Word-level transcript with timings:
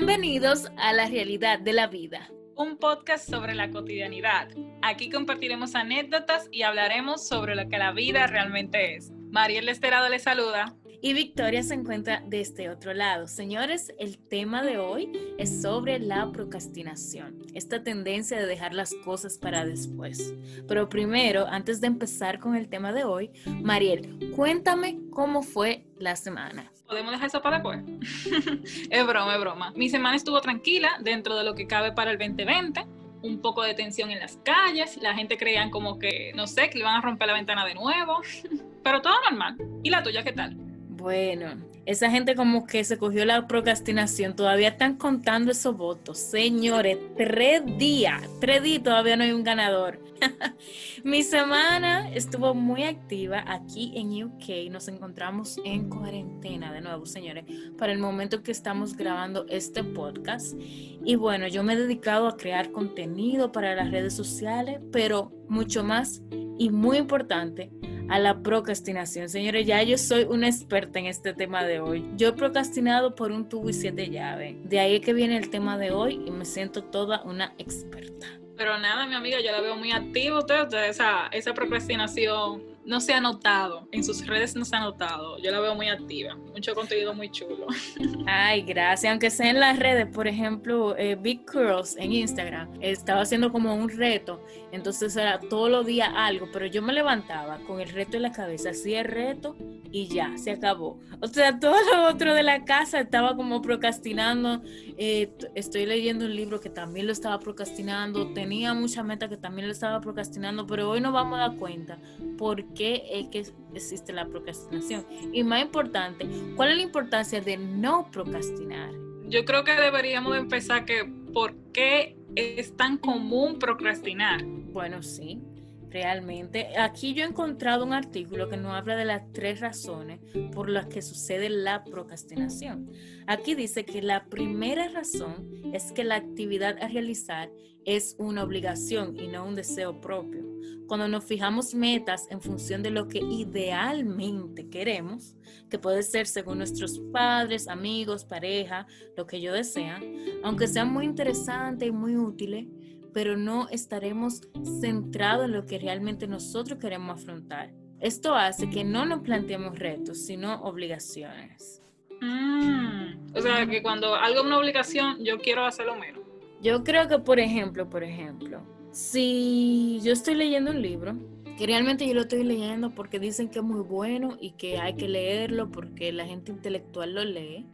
Bienvenidos 0.00 0.70
a 0.76 0.92
La 0.92 1.06
Realidad 1.06 1.58
de 1.58 1.72
la 1.72 1.88
Vida. 1.88 2.30
Un 2.54 2.78
podcast 2.78 3.28
sobre 3.28 3.56
la 3.56 3.68
cotidianidad. 3.72 4.48
Aquí 4.80 5.10
compartiremos 5.10 5.74
anécdotas 5.74 6.46
y 6.52 6.62
hablaremos 6.62 7.26
sobre 7.26 7.56
lo 7.56 7.68
que 7.68 7.78
la 7.78 7.90
vida 7.90 8.28
realmente 8.28 8.94
es. 8.94 9.10
Mariel 9.32 9.68
Esterado 9.68 10.08
le 10.08 10.20
saluda. 10.20 10.76
Y 11.00 11.12
Victoria 11.12 11.62
se 11.62 11.74
encuentra 11.74 12.22
de 12.26 12.40
este 12.40 12.68
otro 12.70 12.92
lado. 12.92 13.28
Señores, 13.28 13.92
el 13.98 14.18
tema 14.18 14.62
de 14.62 14.78
hoy 14.78 15.12
es 15.38 15.62
sobre 15.62 16.00
la 16.00 16.32
procrastinación, 16.32 17.38
esta 17.54 17.84
tendencia 17.84 18.36
de 18.36 18.46
dejar 18.46 18.74
las 18.74 18.94
cosas 19.04 19.38
para 19.38 19.64
después. 19.64 20.34
Pero 20.66 20.88
primero, 20.88 21.46
antes 21.46 21.80
de 21.80 21.86
empezar 21.86 22.40
con 22.40 22.56
el 22.56 22.68
tema 22.68 22.92
de 22.92 23.04
hoy, 23.04 23.30
Mariel, 23.62 24.32
cuéntame 24.34 24.98
cómo 25.10 25.42
fue 25.42 25.84
la 25.98 26.16
semana 26.16 26.72
podemos 26.88 27.12
dejar 27.12 27.26
eso 27.26 27.42
para 27.42 27.58
después. 27.58 27.80
es 28.90 29.06
broma, 29.06 29.34
es 29.34 29.40
broma. 29.40 29.72
Mi 29.76 29.90
semana 29.90 30.16
estuvo 30.16 30.40
tranquila 30.40 30.96
dentro 31.00 31.36
de 31.36 31.44
lo 31.44 31.54
que 31.54 31.66
cabe 31.66 31.92
para 31.92 32.10
el 32.10 32.18
2020. 32.18 32.86
Un 33.20 33.42
poco 33.42 33.62
de 33.62 33.74
tensión 33.74 34.10
en 34.10 34.20
las 34.20 34.38
calles. 34.38 34.96
La 35.02 35.14
gente 35.14 35.36
creían 35.36 35.70
como 35.70 35.98
que, 35.98 36.32
no 36.34 36.46
sé, 36.46 36.70
que 36.70 36.78
le 36.78 36.80
iban 36.80 36.94
a 36.94 37.02
romper 37.02 37.28
la 37.28 37.34
ventana 37.34 37.66
de 37.66 37.74
nuevo. 37.74 38.22
Pero 38.82 39.02
todo 39.02 39.14
normal. 39.28 39.58
¿Y 39.82 39.90
la 39.90 40.02
tuya 40.02 40.24
qué 40.24 40.32
tal? 40.32 40.67
Bueno, 40.98 41.52
esa 41.86 42.10
gente 42.10 42.34
como 42.34 42.66
que 42.66 42.82
se 42.82 42.98
cogió 42.98 43.24
la 43.24 43.46
procrastinación, 43.46 44.34
todavía 44.34 44.70
están 44.70 44.96
contando 44.96 45.52
esos 45.52 45.76
votos. 45.76 46.18
Señores, 46.18 46.98
tres 47.16 47.62
días, 47.78 48.20
tres 48.40 48.64
días 48.64 48.82
todavía 48.82 49.16
no 49.16 49.22
hay 49.22 49.30
un 49.30 49.44
ganador. 49.44 50.00
Mi 51.04 51.22
semana 51.22 52.10
estuvo 52.10 52.52
muy 52.52 52.82
activa 52.82 53.44
aquí 53.46 53.92
en 53.94 54.24
UK. 54.24 54.72
Nos 54.72 54.88
encontramos 54.88 55.60
en 55.64 55.88
cuarentena 55.88 56.72
de 56.72 56.80
nuevo, 56.80 57.06
señores, 57.06 57.44
para 57.78 57.92
el 57.92 58.00
momento 58.00 58.42
que 58.42 58.50
estamos 58.50 58.96
grabando 58.96 59.46
este 59.48 59.84
podcast. 59.84 60.58
Y 61.04 61.14
bueno, 61.14 61.46
yo 61.46 61.62
me 61.62 61.74
he 61.74 61.76
dedicado 61.76 62.26
a 62.26 62.36
crear 62.36 62.72
contenido 62.72 63.52
para 63.52 63.76
las 63.76 63.92
redes 63.92 64.14
sociales, 64.14 64.80
pero 64.90 65.30
mucho 65.48 65.84
más 65.84 66.22
y 66.58 66.70
muy 66.70 66.96
importante, 66.96 67.70
a 68.08 68.18
la 68.18 68.42
procrastinación. 68.42 69.28
Señores, 69.28 69.66
ya 69.66 69.82
yo 69.82 69.98
soy 69.98 70.24
una 70.24 70.48
experta 70.48 70.98
en 70.98 71.06
este 71.06 71.34
tema 71.34 71.64
de 71.64 71.80
hoy. 71.80 72.04
Yo 72.16 72.28
he 72.28 72.32
procrastinado 72.32 73.14
por 73.14 73.30
un 73.32 73.48
tubo 73.48 73.68
y 73.68 73.72
siete 73.72 74.10
llaves. 74.10 74.56
De 74.64 74.80
ahí 74.80 74.96
es 74.96 75.00
que 75.00 75.12
viene 75.12 75.36
el 75.36 75.50
tema 75.50 75.78
de 75.78 75.90
hoy 75.90 76.22
y 76.26 76.30
me 76.30 76.44
siento 76.44 76.82
toda 76.84 77.22
una 77.22 77.54
experta. 77.58 78.26
Pero 78.56 78.76
nada, 78.78 79.06
mi 79.06 79.14
amiga, 79.14 79.38
yo 79.40 79.52
la 79.52 79.60
veo 79.60 79.76
muy 79.76 79.92
activa 79.92 80.40
usted, 80.40 80.72
esa, 80.88 81.28
esa 81.28 81.54
procrastinación 81.54 82.64
no 82.88 83.00
se 83.00 83.12
ha 83.12 83.20
notado, 83.20 83.86
en 83.92 84.02
sus 84.02 84.26
redes 84.26 84.56
no 84.56 84.64
se 84.64 84.74
ha 84.74 84.80
notado. 84.80 85.36
Yo 85.38 85.50
la 85.50 85.60
veo 85.60 85.74
muy 85.74 85.88
activa, 85.88 86.34
mucho 86.34 86.74
contenido 86.74 87.12
muy 87.12 87.30
chulo. 87.30 87.66
Ay, 88.26 88.62
gracias. 88.62 89.10
Aunque 89.12 89.28
sea 89.30 89.50
en 89.50 89.60
las 89.60 89.78
redes, 89.78 90.06
por 90.06 90.26
ejemplo, 90.26 90.96
eh, 90.96 91.14
Big 91.14 91.44
Curls 91.44 91.96
en 91.98 92.12
Instagram, 92.12 92.70
estaba 92.80 93.20
haciendo 93.20 93.52
como 93.52 93.74
un 93.74 93.90
reto, 93.90 94.42
entonces 94.72 95.16
era 95.16 95.40
todos 95.40 95.70
los 95.70 95.86
días 95.86 96.10
algo, 96.14 96.48
pero 96.52 96.66
yo 96.66 96.82
me 96.82 96.92
levantaba 96.92 97.58
con 97.66 97.80
el 97.80 97.88
reto 97.88 98.16
en 98.16 98.22
la 98.22 98.32
cabeza, 98.32 98.70
hacía 98.70 99.00
el 99.00 99.06
reto 99.06 99.56
y 99.90 100.08
ya, 100.08 100.36
se 100.36 100.50
acabó. 100.50 101.00
O 101.20 101.26
sea, 101.26 101.58
todo 101.58 101.76
lo 101.92 102.08
otro 102.08 102.34
de 102.34 102.42
la 102.42 102.64
casa 102.64 103.00
estaba 103.00 103.36
como 103.36 103.62
procrastinando. 103.62 104.62
Eh, 104.98 105.32
estoy 105.54 105.86
leyendo 105.86 106.26
un 106.26 106.36
libro 106.36 106.60
que 106.60 106.70
también 106.70 107.06
lo 107.06 107.12
estaba 107.12 107.38
procrastinando, 107.38 108.32
tenía 108.34 108.74
mucha 108.74 109.02
meta 109.02 109.28
que 109.28 109.36
también 109.36 109.66
lo 109.66 109.72
estaba 109.72 110.00
procrastinando, 110.00 110.66
pero 110.66 110.90
hoy 110.90 111.00
nos 111.00 111.12
vamos 111.12 111.38
a 111.38 111.48
dar 111.48 111.56
cuenta 111.56 111.98
por 112.36 112.74
qué 112.74 113.04
es 113.10 113.28
que 113.28 113.50
existe 113.74 114.12
la 114.12 114.26
procrastinación. 114.26 115.06
Y 115.32 115.42
más 115.42 115.62
importante, 115.62 116.28
¿cuál 116.56 116.70
es 116.70 116.76
la 116.76 116.82
importancia 116.82 117.40
de 117.40 117.56
no 117.56 118.10
procrastinar? 118.10 118.90
Yo 119.28 119.44
creo 119.44 119.64
que 119.64 119.72
deberíamos 119.72 120.36
empezar 120.36 120.84
que 120.84 121.04
por 121.32 121.54
qué 121.72 122.17
es 122.38 122.76
tan 122.76 122.98
común 122.98 123.58
procrastinar. 123.58 124.44
Bueno, 124.44 125.02
sí, 125.02 125.42
realmente. 125.90 126.76
Aquí 126.78 127.14
yo 127.14 127.24
he 127.24 127.28
encontrado 127.28 127.84
un 127.84 127.92
artículo 127.92 128.48
que 128.48 128.56
nos 128.56 128.72
habla 128.74 128.96
de 128.96 129.04
las 129.04 129.32
tres 129.32 129.60
razones 129.60 130.20
por 130.52 130.68
las 130.68 130.86
que 130.86 131.02
sucede 131.02 131.48
la 131.48 131.84
procrastinación. 131.84 132.90
Aquí 133.26 133.54
dice 133.54 133.84
que 133.84 134.02
la 134.02 134.26
primera 134.26 134.88
razón 134.88 135.48
es 135.72 135.92
que 135.92 136.04
la 136.04 136.16
actividad 136.16 136.76
a 136.82 136.88
realizar 136.88 137.50
es 137.84 138.16
una 138.18 138.42
obligación 138.42 139.16
y 139.16 139.28
no 139.28 139.46
un 139.46 139.54
deseo 139.54 140.00
propio. 140.00 140.44
Cuando 140.86 141.08
nos 141.08 141.24
fijamos 141.24 141.74
metas 141.74 142.26
en 142.30 142.40
función 142.40 142.82
de 142.82 142.90
lo 142.90 143.08
que 143.08 143.18
idealmente 143.18 144.68
queremos, 144.68 145.36
que 145.68 145.78
puede 145.78 146.02
ser 146.02 146.26
según 146.26 146.58
nuestros 146.58 146.98
padres, 147.12 147.68
amigos, 147.68 148.24
pareja, 148.24 148.86
lo 149.16 149.26
que 149.26 149.36
ellos 149.36 149.54
desean, 149.54 150.02
aunque 150.42 150.66
sean 150.66 150.92
muy 150.92 151.04
interesantes 151.04 151.88
y 151.88 151.92
muy 151.92 152.16
útiles, 152.16 152.66
pero 153.12 153.36
no 153.36 153.68
estaremos 153.70 154.42
centrados 154.80 155.46
en 155.46 155.52
lo 155.52 155.66
que 155.66 155.78
realmente 155.78 156.26
nosotros 156.26 156.78
queremos 156.78 157.20
afrontar. 157.20 157.72
Esto 158.00 158.34
hace 158.34 158.70
que 158.70 158.84
no 158.84 159.06
nos 159.06 159.20
planteemos 159.20 159.78
retos, 159.78 160.18
sino 160.18 160.62
obligaciones. 160.62 161.82
Mm, 162.20 163.34
o 163.34 163.40
sea, 163.40 163.66
que 163.66 163.82
cuando 163.82 164.14
algo 164.14 164.40
es 164.40 164.46
una 164.46 164.58
obligación, 164.58 165.24
yo 165.24 165.38
quiero 165.38 165.64
hacerlo 165.64 165.96
menos. 165.96 166.22
Yo 166.60 166.84
creo 166.84 167.08
que, 167.08 167.18
por 167.18 167.38
ejemplo, 167.38 167.88
por 167.88 168.02
ejemplo, 168.02 168.62
si 168.90 170.00
yo 170.02 170.12
estoy 170.12 170.34
leyendo 170.34 170.70
un 170.70 170.82
libro, 170.82 171.16
que 171.56 171.66
realmente 171.66 172.06
yo 172.06 172.14
lo 172.14 172.22
estoy 172.22 172.44
leyendo 172.44 172.90
porque 172.94 173.18
dicen 173.18 173.48
que 173.48 173.58
es 173.58 173.64
muy 173.64 173.80
bueno 173.80 174.36
y 174.40 174.52
que 174.52 174.78
hay 174.78 174.94
que 174.94 175.08
leerlo 175.08 175.70
porque 175.70 176.12
la 176.12 176.24
gente 176.24 176.52
intelectual 176.52 177.14
lo 177.14 177.24
lee, 177.24 177.66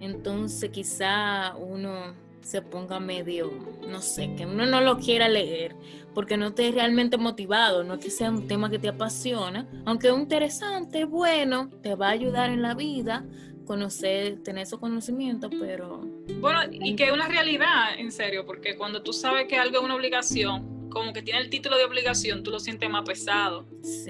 entonces 0.00 0.70
quizá 0.70 1.54
uno 1.56 2.14
se 2.46 2.62
ponga 2.62 3.00
medio, 3.00 3.50
no 3.88 4.00
sé, 4.00 4.32
que 4.36 4.46
uno 4.46 4.66
no 4.66 4.80
lo 4.80 4.98
quiera 4.98 5.28
leer 5.28 5.74
porque 6.14 6.36
no 6.36 6.46
esté 6.46 6.70
realmente 6.70 7.18
motivado, 7.18 7.82
no 7.82 7.94
es 7.94 8.00
que 8.00 8.08
sea 8.08 8.30
un 8.30 8.46
tema 8.46 8.70
que 8.70 8.78
te 8.78 8.86
apasiona, 8.86 9.68
aunque 9.84 10.08
es 10.08 10.14
interesante, 10.14 11.04
bueno, 11.04 11.68
te 11.82 11.96
va 11.96 12.06
a 12.06 12.12
ayudar 12.12 12.50
en 12.50 12.62
la 12.62 12.74
vida, 12.74 13.26
conocer, 13.66 14.44
tener 14.44 14.62
esos 14.62 14.78
conocimientos, 14.78 15.50
pero... 15.58 16.06
Bueno, 16.40 16.60
y 16.70 16.94
que 16.94 17.06
es 17.06 17.12
una 17.12 17.26
realidad, 17.26 17.98
en 17.98 18.12
serio, 18.12 18.46
porque 18.46 18.76
cuando 18.76 19.02
tú 19.02 19.12
sabes 19.12 19.48
que 19.48 19.58
algo 19.58 19.78
es 19.78 19.84
una 19.84 19.96
obligación, 19.96 20.88
como 20.88 21.12
que 21.12 21.22
tiene 21.22 21.40
el 21.40 21.50
título 21.50 21.76
de 21.76 21.84
obligación, 21.84 22.44
tú 22.44 22.52
lo 22.52 22.60
sientes 22.60 22.88
más 22.88 23.02
pesado. 23.02 23.66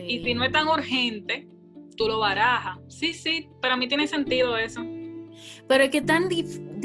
Y 0.06 0.22
si 0.22 0.34
no 0.34 0.44
es 0.44 0.52
tan 0.52 0.68
urgente, 0.68 1.48
tú 1.96 2.06
lo 2.06 2.18
barajas. 2.18 2.78
Sí, 2.88 3.14
sí, 3.14 3.48
para 3.62 3.78
mí 3.78 3.88
tiene 3.88 4.06
sentido 4.06 4.58
eso. 4.58 4.82
Pero 5.66 5.84
es 5.84 5.90
que 5.90 5.98
es 5.98 6.06
tan 6.06 6.28
difícil 6.28 6.75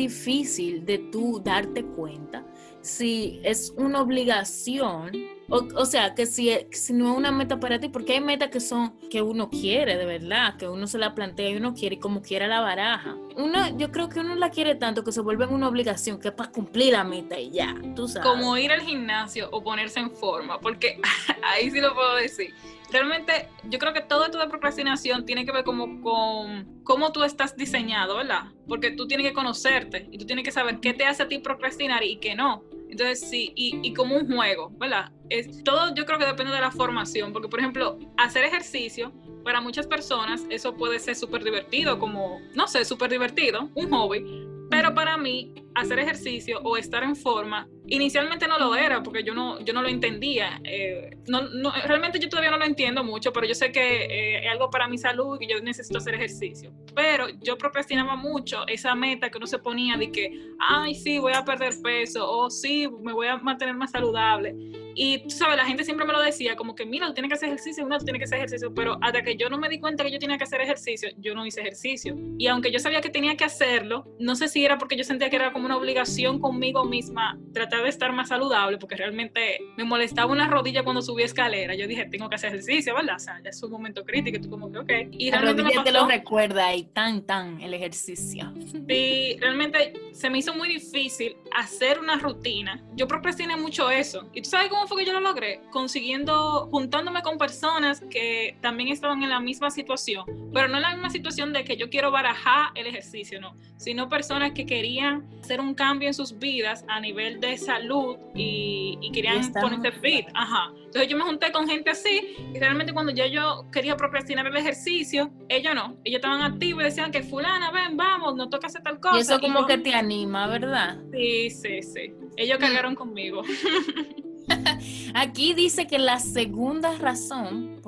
de 0.85 0.97
tú 1.11 1.41
darte 1.43 1.83
cuenta 1.83 2.45
si 2.81 3.39
es 3.43 3.73
una 3.77 4.01
obligación, 4.01 5.11
o, 5.51 5.85
sea, 5.85 6.15
que 6.15 6.25
si, 6.25 6.51
si, 6.71 6.93
no 6.93 7.11
es 7.11 7.17
una 7.17 7.31
meta 7.31 7.59
para 7.59 7.79
ti, 7.79 7.89
porque 7.89 8.13
hay 8.13 8.21
metas 8.21 8.49
que 8.49 8.59
son 8.59 8.97
que 9.09 9.21
uno 9.21 9.49
quiere, 9.49 9.97
de 9.97 10.05
verdad, 10.05 10.55
que 10.57 10.67
uno 10.67 10.87
se 10.87 10.97
la 10.97 11.13
plantea 11.13 11.49
y 11.49 11.57
uno 11.57 11.73
quiere 11.73 11.95
y 11.95 11.99
como 11.99 12.21
quiera 12.21 12.47
la 12.47 12.61
baraja. 12.61 13.15
Uno, 13.35 13.77
yo 13.77 13.91
creo 13.91 14.09
que 14.09 14.19
uno 14.19 14.35
la 14.35 14.49
quiere 14.49 14.75
tanto 14.75 15.03
que 15.03 15.11
se 15.11 15.21
vuelve 15.21 15.45
una 15.45 15.67
obligación, 15.67 16.19
que 16.19 16.29
es 16.29 16.33
para 16.33 16.51
cumplir 16.51 16.93
la 16.93 17.03
meta 17.03 17.39
y 17.39 17.51
ya, 17.51 17.75
tú 17.95 18.07
sabes. 18.07 18.27
Como 18.27 18.57
ir 18.57 18.71
al 18.71 18.81
gimnasio 18.81 19.49
o 19.51 19.63
ponerse 19.63 19.99
en 19.99 20.11
forma, 20.11 20.59
porque 20.59 20.99
ahí 21.43 21.69
sí 21.69 21.79
lo 21.81 21.93
puedo 21.93 22.15
decir 22.15 22.53
realmente 22.91 23.47
yo 23.63 23.79
creo 23.79 23.93
que 23.93 24.01
todo 24.01 24.25
esto 24.25 24.37
de 24.37 24.47
procrastinación 24.47 25.25
tiene 25.25 25.45
que 25.45 25.51
ver 25.51 25.63
como 25.63 26.01
con 26.01 26.81
cómo 26.83 27.11
tú 27.11 27.23
estás 27.23 27.55
diseñado, 27.55 28.17
¿verdad? 28.17 28.45
Porque 28.67 28.91
tú 28.91 29.07
tienes 29.07 29.25
que 29.25 29.33
conocerte 29.33 30.07
y 30.11 30.17
tú 30.17 30.25
tienes 30.25 30.43
que 30.43 30.51
saber 30.51 30.79
qué 30.79 30.93
te 30.93 31.05
hace 31.05 31.23
a 31.23 31.27
ti 31.27 31.39
procrastinar 31.39 32.03
y 32.03 32.17
qué 32.17 32.35
no. 32.35 32.63
Entonces, 32.91 33.21
sí, 33.21 33.53
y, 33.55 33.79
y, 33.81 33.93
como 33.93 34.17
un 34.17 34.27
juego, 34.27 34.69
¿verdad? 34.77 35.11
Es, 35.29 35.63
todo 35.63 35.95
yo 35.95 36.05
creo 36.05 36.19
que 36.19 36.25
depende 36.25 36.53
de 36.53 36.59
la 36.59 36.71
formación, 36.71 37.31
porque 37.31 37.47
por 37.47 37.59
ejemplo, 37.59 37.97
hacer 38.17 38.43
ejercicio, 38.43 39.13
para 39.45 39.61
muchas 39.61 39.87
personas 39.87 40.45
eso 40.49 40.75
puede 40.75 40.99
ser 40.99 41.15
súper 41.15 41.43
divertido, 41.43 41.97
como, 41.97 42.41
no 42.53 42.67
sé, 42.67 42.83
súper 42.83 43.09
divertido, 43.09 43.69
un 43.75 43.89
hobby, 43.91 44.25
pero 44.71 44.95
para 44.95 45.17
mí, 45.17 45.53
hacer 45.75 45.99
ejercicio 45.99 46.61
o 46.63 46.77
estar 46.77 47.03
en 47.03 47.17
forma, 47.17 47.67
inicialmente 47.87 48.47
no 48.47 48.57
lo 48.57 48.73
era 48.73 49.03
porque 49.03 49.21
yo 49.21 49.33
no, 49.33 49.59
yo 49.59 49.73
no 49.73 49.81
lo 49.81 49.89
entendía. 49.89 50.61
Eh, 50.63 51.17
no, 51.27 51.41
no, 51.41 51.73
realmente 51.85 52.19
yo 52.19 52.29
todavía 52.29 52.51
no 52.51 52.57
lo 52.57 52.63
entiendo 52.63 53.03
mucho, 53.03 53.33
pero 53.33 53.45
yo 53.45 53.53
sé 53.53 53.73
que 53.73 54.05
eh, 54.05 54.45
es 54.45 54.49
algo 54.49 54.69
para 54.69 54.87
mi 54.87 54.97
salud 54.97 55.37
y 55.41 55.47
yo 55.47 55.59
necesito 55.59 55.97
hacer 55.97 56.15
ejercicio. 56.15 56.73
Pero 56.95 57.27
yo 57.41 57.57
procrastinaba 57.57 58.15
mucho 58.15 58.65
esa 58.67 58.95
meta 58.95 59.29
que 59.29 59.37
uno 59.37 59.45
se 59.45 59.59
ponía 59.59 59.97
de 59.97 60.09
que, 60.09 60.31
ay, 60.57 60.95
sí, 60.95 61.19
voy 61.19 61.33
a 61.33 61.43
perder 61.43 61.73
peso 61.83 62.31
o 62.31 62.49
sí, 62.49 62.87
me 63.01 63.11
voy 63.11 63.27
a 63.27 63.37
mantener 63.37 63.75
más 63.75 63.91
saludable. 63.91 64.55
Y 64.95 65.19
tú 65.19 65.29
sabes, 65.29 65.57
la 65.57 65.65
gente 65.65 65.83
siempre 65.83 66.05
me 66.05 66.13
lo 66.13 66.21
decía, 66.21 66.55
como 66.55 66.75
que 66.75 66.85
mira, 66.85 67.07
tú 67.07 67.13
tienes 67.13 67.29
que 67.29 67.35
hacer 67.35 67.49
ejercicio, 67.49 67.85
uno 67.85 67.97
tiene 67.99 68.19
que 68.19 68.25
hacer 68.25 68.37
ejercicio, 68.37 68.73
pero 68.73 68.97
hasta 69.01 69.21
que 69.21 69.35
yo 69.35 69.49
no 69.49 69.57
me 69.57 69.69
di 69.69 69.79
cuenta 69.79 70.03
que 70.03 70.11
yo 70.11 70.19
tenía 70.19 70.37
que 70.37 70.43
hacer 70.43 70.61
ejercicio, 70.61 71.09
yo 71.17 71.35
no 71.35 71.45
hice 71.45 71.61
ejercicio. 71.61 72.15
Y 72.37 72.47
aunque 72.47 72.71
yo 72.71 72.79
sabía 72.79 73.01
que 73.01 73.09
tenía 73.09 73.35
que 73.35 73.43
hacerlo, 73.43 74.07
no 74.19 74.35
sé 74.35 74.47
si 74.47 74.63
era 74.65 74.77
porque 74.77 74.95
yo 74.95 75.03
sentía 75.03 75.29
que 75.29 75.35
era 75.35 75.53
como 75.53 75.65
una 75.65 75.77
obligación 75.77 76.39
conmigo 76.39 76.83
misma 76.85 77.39
tratar 77.53 77.83
de 77.83 77.89
estar 77.89 78.11
más 78.13 78.29
saludable, 78.29 78.77
porque 78.77 78.95
realmente 78.95 79.59
me 79.77 79.83
molestaba 79.83 80.31
una 80.31 80.47
rodilla 80.47 80.83
cuando 80.83 81.01
subía 81.01 81.25
escalera. 81.25 81.75
Yo 81.75 81.87
dije, 81.87 82.05
tengo 82.05 82.29
que 82.29 82.35
hacer 82.35 82.49
ejercicio, 82.49 82.93
¿verdad? 82.95 83.15
O 83.15 83.19
sea, 83.19 83.39
ya 83.43 83.49
es 83.49 83.63
un 83.63 83.71
momento 83.71 84.03
crítico 84.03 84.37
y 84.37 84.41
tú 84.41 84.49
como 84.49 84.71
que, 84.71 84.79
ok. 84.79 84.91
Y 85.11 85.31
la 85.31 85.41
rodilla 85.41 85.83
te 85.83 85.91
lo 85.91 86.07
recuerda 86.07 86.73
y 86.75 86.83
tan, 86.85 87.25
tan 87.25 87.61
el 87.61 87.73
ejercicio. 87.73 88.53
Sí, 88.87 89.37
realmente 89.41 89.93
se 90.13 90.29
me 90.29 90.39
hizo 90.39 90.53
muy 90.53 90.69
difícil 90.69 91.35
hacer 91.55 91.99
una 91.99 92.17
rutina. 92.17 92.83
Yo 92.95 93.07
procrastiné 93.07 93.55
mucho 93.57 93.89
eso. 93.89 94.29
¿Y 94.33 94.41
tú 94.41 94.49
sabes 94.49 94.69
cómo 94.69 94.80
fue 94.87 95.03
que 95.03 95.07
yo 95.07 95.13
lo 95.13 95.19
logré? 95.19 95.61
Consiguiendo, 95.71 96.67
juntándome 96.71 97.21
con 97.21 97.37
personas 97.37 98.01
que 98.09 98.57
también 98.61 98.89
estaban 98.89 99.23
en 99.23 99.29
la 99.29 99.39
misma 99.39 99.71
situación, 99.71 100.25
pero 100.53 100.67
no 100.67 100.77
en 100.77 100.81
la 100.83 100.91
misma 100.91 101.09
situación 101.09 101.53
de 101.53 101.63
que 101.63 101.77
yo 101.77 101.89
quiero 101.89 102.11
barajar 102.11 102.71
el 102.75 102.87
ejercicio, 102.87 103.39
no, 103.39 103.55
sino 103.77 104.09
personas 104.09 104.51
que 104.51 104.65
querían 104.65 105.27
hacer 105.41 105.59
un 105.59 105.73
cambio 105.73 106.07
en 106.07 106.13
sus 106.13 106.37
vidas 106.37 106.85
a 106.87 106.99
nivel 106.99 107.39
de 107.39 107.57
salud 107.57 108.17
y, 108.35 108.99
querían 109.13 109.51
ponerse 109.51 109.91
fit. 109.91 110.27
Ajá. 110.33 110.71
Entonces 110.85 111.09
yo 111.09 111.17
me 111.17 111.23
junté 111.23 111.51
con 111.51 111.67
gente 111.67 111.89
así 111.89 112.35
y 112.53 112.59
realmente 112.59 112.93
cuando 112.93 113.11
ya 113.11 113.27
yo 113.27 113.65
quería 113.73 113.97
procrastinar 113.97 114.47
el 114.47 114.55
ejercicio, 114.55 115.31
ellos 115.49 115.75
no, 115.75 115.97
ellos 116.05 116.19
estaban 116.19 116.41
activos 116.41 116.83
y 116.83 116.85
decían 116.85 117.11
que 117.11 117.23
fulana, 117.23 117.71
ven, 117.71 117.97
vamos, 117.97 118.35
no 118.35 118.49
toca 118.49 118.67
hacer 118.67 118.81
tal 118.83 118.99
cosa. 119.01 119.17
Y 119.17 119.21
eso 119.21 119.39
como 119.41 119.65
que 119.65 119.77
te 119.77 119.93
anima, 119.93 120.47
¿verdad? 120.47 120.97
Sí, 121.11 121.49
sí, 121.49 121.81
sí. 121.81 122.13
Ellos 122.37 122.57
mm. 122.57 122.61
cargaron 122.61 122.95
conmigo. 122.95 123.41
Aquí 125.13 125.53
dice 125.53 125.87
que 125.87 125.99
la 125.99 126.19
segunda 126.19 126.97
razón 126.97 127.81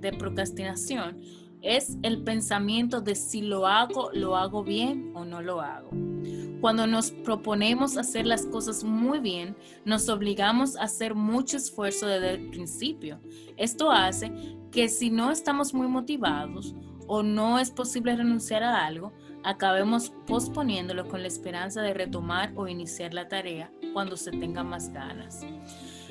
de 0.00 0.12
procrastinación 0.12 1.20
es 1.60 1.96
el 2.02 2.22
pensamiento 2.22 3.00
de 3.00 3.14
si 3.14 3.40
lo 3.40 3.66
hago, 3.66 4.10
lo 4.12 4.36
hago 4.36 4.64
bien 4.64 5.12
o 5.14 5.24
no 5.24 5.40
lo 5.40 5.60
hago. 5.60 5.90
Cuando 6.60 6.86
nos 6.86 7.10
proponemos 7.10 7.96
hacer 7.96 8.26
las 8.26 8.46
cosas 8.46 8.84
muy 8.84 9.18
bien, 9.18 9.56
nos 9.84 10.08
obligamos 10.08 10.76
a 10.76 10.82
hacer 10.82 11.14
mucho 11.14 11.56
esfuerzo 11.56 12.06
desde 12.06 12.34
el 12.34 12.50
principio. 12.50 13.20
Esto 13.56 13.90
hace 13.90 14.32
que 14.70 14.88
si 14.88 15.10
no 15.10 15.30
estamos 15.30 15.74
muy 15.74 15.88
motivados 15.88 16.74
o 17.06 17.22
no 17.22 17.58
es 17.58 17.70
posible 17.70 18.16
renunciar 18.16 18.62
a 18.62 18.86
algo, 18.86 19.12
acabemos 19.44 20.12
posponiéndolo 20.26 21.08
con 21.08 21.22
la 21.22 21.28
esperanza 21.28 21.82
de 21.82 21.94
retomar 21.94 22.52
o 22.54 22.68
iniciar 22.68 23.12
la 23.12 23.28
tarea 23.28 23.72
cuando 23.92 24.16
se 24.16 24.30
tenga 24.30 24.62
más 24.62 24.92
ganas. 24.92 25.44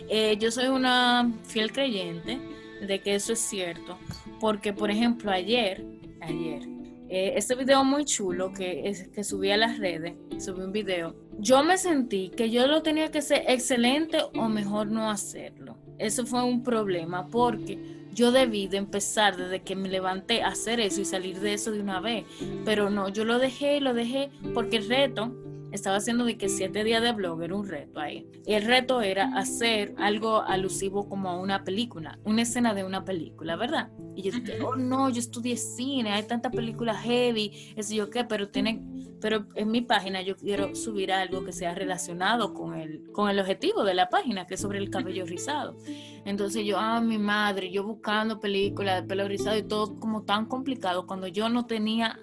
Eh, 0.10 0.38
yo 0.40 0.52
soy 0.52 0.68
una 0.68 1.32
fiel 1.44 1.72
creyente 1.72 2.40
de 2.86 3.00
que 3.02 3.16
eso 3.16 3.34
es 3.34 3.40
cierto, 3.40 3.98
porque 4.40 4.74
por 4.74 4.92
ejemplo 4.92 5.32
ayer, 5.32 5.86
ayer, 6.22 6.68
eh, 7.10 7.34
este 7.36 7.56
video 7.56 7.84
muy 7.84 8.06
chulo 8.06 8.54
que, 8.54 9.10
que 9.14 9.24
subí 9.24 9.52
a 9.52 9.58
las 9.58 9.78
redes, 9.78 10.16
subí 10.40 10.62
un 10.62 10.72
video, 10.72 11.16
yo 11.40 11.64
me 11.64 11.78
sentí 11.78 12.30
que 12.30 12.50
yo 12.50 12.68
lo 12.68 12.82
tenía 12.82 13.12
que 13.12 13.20
hacer 13.20 13.44
excelente 13.48 14.20
o 14.36 14.48
mejor 14.48 14.88
no 14.88 15.10
hacerlo. 15.10 15.78
Eso 15.98 16.26
fue 16.26 16.44
un 16.44 16.64
problema 16.64 17.28
porque 17.28 17.78
yo 18.14 18.32
debí 18.32 18.68
de 18.68 18.78
empezar 18.78 19.38
desde 19.38 19.62
que 19.62 19.76
me 19.76 19.90
levanté 19.90 20.42
a 20.42 20.50
hacer 20.50 20.80
eso 20.80 21.02
y 21.02 21.06
salir 21.06 21.40
de 21.40 21.54
eso 21.54 21.72
de 21.72 21.82
una 21.82 22.00
vez. 22.00 22.26
Pero 22.66 22.90
no, 22.90 23.10
yo 23.10 23.24
lo 23.26 23.40
dejé, 23.40 23.80
lo 23.82 23.94
dejé 23.94 24.30
porque 24.54 24.78
el 24.78 24.88
reto 24.88 25.36
estaba 25.72 25.98
haciendo 25.98 26.26
de 26.26 26.38
que 26.38 26.50
siete 26.50 26.84
días 26.84 27.02
de 27.02 27.12
blog 27.14 27.42
era 27.42 27.56
un 27.56 27.68
reto 27.68 28.00
ahí. 28.00 28.28
Y 28.46 28.54
el 28.54 28.66
reto 28.66 29.02
era 29.02 29.38
hacer 29.38 29.94
algo 29.98 30.42
alusivo 30.42 31.08
como 31.08 31.30
a 31.30 31.40
una 31.40 31.64
película, 31.64 32.20
una 32.24 32.42
escena 32.42 32.74
de 32.74 32.84
una 32.84 33.06
película, 33.06 33.56
¿verdad? 33.56 33.90
Y 34.16 34.24
yo 34.24 34.32
dije, 34.32 34.62
oh 34.62 34.76
no, 34.76 35.10
yo 35.10 35.20
estudié 35.20 35.58
cine, 35.58 36.12
hay 36.12 36.24
tanta 36.24 36.52
película 36.52 36.94
heavy, 36.96 37.74
eso 37.76 37.94
yo 37.94 38.10
qué, 38.10 38.26
pero 38.26 38.50
tiene, 38.50 38.84
pero 39.22 39.48
en 39.56 39.72
mi 39.72 39.82
página 39.82 40.22
yo 40.22 40.36
quiero 40.36 40.76
subir 40.76 41.12
algo 41.12 41.46
que 41.46 41.54
sea 41.54 41.74
relacionado 41.74 42.54
con 42.54 42.76
el, 42.76 43.10
con 43.12 43.30
el 43.30 43.40
objetivo 43.40 43.84
de 43.84 43.94
la 43.94 44.10
página, 44.10 44.46
que 44.48 44.56
es 44.56 44.60
sobre 44.60 44.80
el 44.80 44.90
cabello 44.90 45.26
rizado. 45.26 45.78
Entonces 46.26 46.66
yo, 46.66 46.78
ah, 46.78 47.00
mi 47.02 47.18
madre, 47.18 47.72
yo 47.72 47.84
buscando 47.84 48.40
películas 48.40 49.02
de 49.02 49.08
pelo 49.08 49.28
rizado 49.28 49.58
y 49.58 49.64
todo 49.64 50.00
como 50.00 50.24
tan 50.24 50.46
complicado 50.46 51.08
cuando 51.08 51.28
yo 51.28 51.50
no 51.50 51.66
tenía 51.66 52.20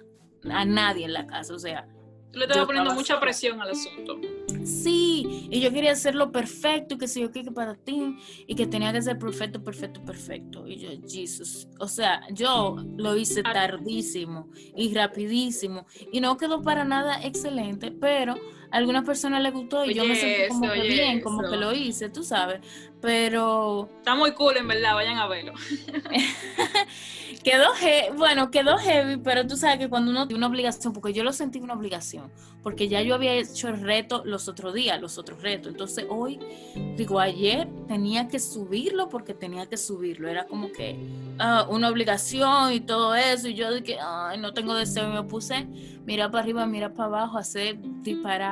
a 0.49 0.65
nadie 0.65 1.05
en 1.05 1.13
la 1.13 1.27
casa, 1.27 1.53
o 1.53 1.59
sea, 1.59 1.87
Tú 2.31 2.39
le 2.39 2.45
estabas 2.45 2.67
poniendo 2.67 2.93
mucha 2.93 3.19
presión 3.19 3.59
al 3.61 3.71
asunto. 3.71 4.19
Sí, 4.63 5.47
y 5.49 5.61
yo 5.61 5.71
quería 5.71 5.93
hacerlo 5.93 6.31
perfecto, 6.31 6.97
que 6.97 7.07
sé 7.07 7.21
yo 7.21 7.31
que 7.31 7.43
para 7.51 7.75
ti, 7.75 8.17
y 8.45 8.55
que 8.55 8.67
tenía 8.67 8.93
que 8.93 9.01
ser 9.01 9.17
perfecto, 9.17 9.63
perfecto, 9.63 10.03
perfecto. 10.03 10.67
Y 10.67 10.77
yo, 10.77 10.89
Jesus, 11.07 11.67
o 11.79 11.87
sea, 11.87 12.21
yo 12.31 12.75
lo 12.97 13.15
hice 13.15 13.41
tardísimo 13.41 14.49
y 14.75 14.93
rapidísimo, 14.93 15.87
y 16.11 16.21
no 16.21 16.37
quedó 16.37 16.61
para 16.61 16.85
nada 16.85 17.23
excelente, 17.23 17.91
pero 17.91 18.35
a 18.71 18.77
algunas 18.77 19.03
personas 19.03 19.41
les 19.41 19.53
gustó 19.53 19.85
y 19.85 19.93
yo 19.93 20.05
me 20.05 20.15
sentí 20.15 20.47
como 20.49 20.71
que 20.71 20.81
bien, 20.81 21.21
como 21.21 21.49
que 21.49 21.57
lo 21.57 21.73
hice, 21.73 22.09
tú 22.09 22.23
sabes, 22.23 22.61
pero... 23.01 23.89
Está 23.97 24.15
muy 24.15 24.33
cool, 24.33 24.57
en 24.57 24.67
verdad, 24.67 24.93
vayan 24.95 25.17
a 25.17 25.27
verlo. 25.27 25.53
quedó 27.43 27.71
heavy, 27.73 28.17
bueno, 28.17 28.51
quedó 28.51 28.77
heavy, 28.77 29.17
pero 29.17 29.47
tú 29.47 29.55
sabes 29.55 29.79
que 29.79 29.89
cuando 29.89 30.11
uno 30.11 30.27
tiene 30.27 30.39
una 30.39 30.47
obligación, 30.47 30.93
porque 30.93 31.13
yo 31.13 31.23
lo 31.23 31.31
sentí 31.31 31.59
una 31.59 31.73
obligación, 31.73 32.31
porque 32.63 32.87
ya 32.87 33.01
yo 33.01 33.15
había 33.15 33.33
hecho 33.33 33.69
el 33.69 33.81
reto 33.81 34.23
los 34.25 34.47
otros 34.47 34.73
días, 34.73 34.99
los 34.99 35.17
otros 35.17 35.41
retos, 35.41 35.71
entonces 35.71 36.05
hoy, 36.09 36.39
digo, 36.97 37.19
ayer 37.19 37.67
tenía 37.87 38.27
que 38.27 38.39
subirlo 38.39 39.09
porque 39.09 39.33
tenía 39.33 39.67
que 39.67 39.77
subirlo, 39.77 40.27
era 40.27 40.45
como 40.45 40.71
que 40.71 40.97
ah, 41.39 41.65
una 41.69 41.89
obligación 41.89 42.73
y 42.73 42.81
todo 42.81 43.15
eso, 43.15 43.47
y 43.47 43.53
yo 43.53 43.73
dije, 43.73 43.97
ay, 44.01 44.37
no 44.39 44.53
tengo 44.53 44.73
deseo, 44.73 45.09
y 45.09 45.13
me 45.13 45.23
puse, 45.23 45.65
mira 46.05 46.29
para 46.29 46.43
arriba, 46.43 46.65
mira 46.65 46.93
para 46.93 47.05
abajo, 47.05 47.37
hacer 47.37 47.77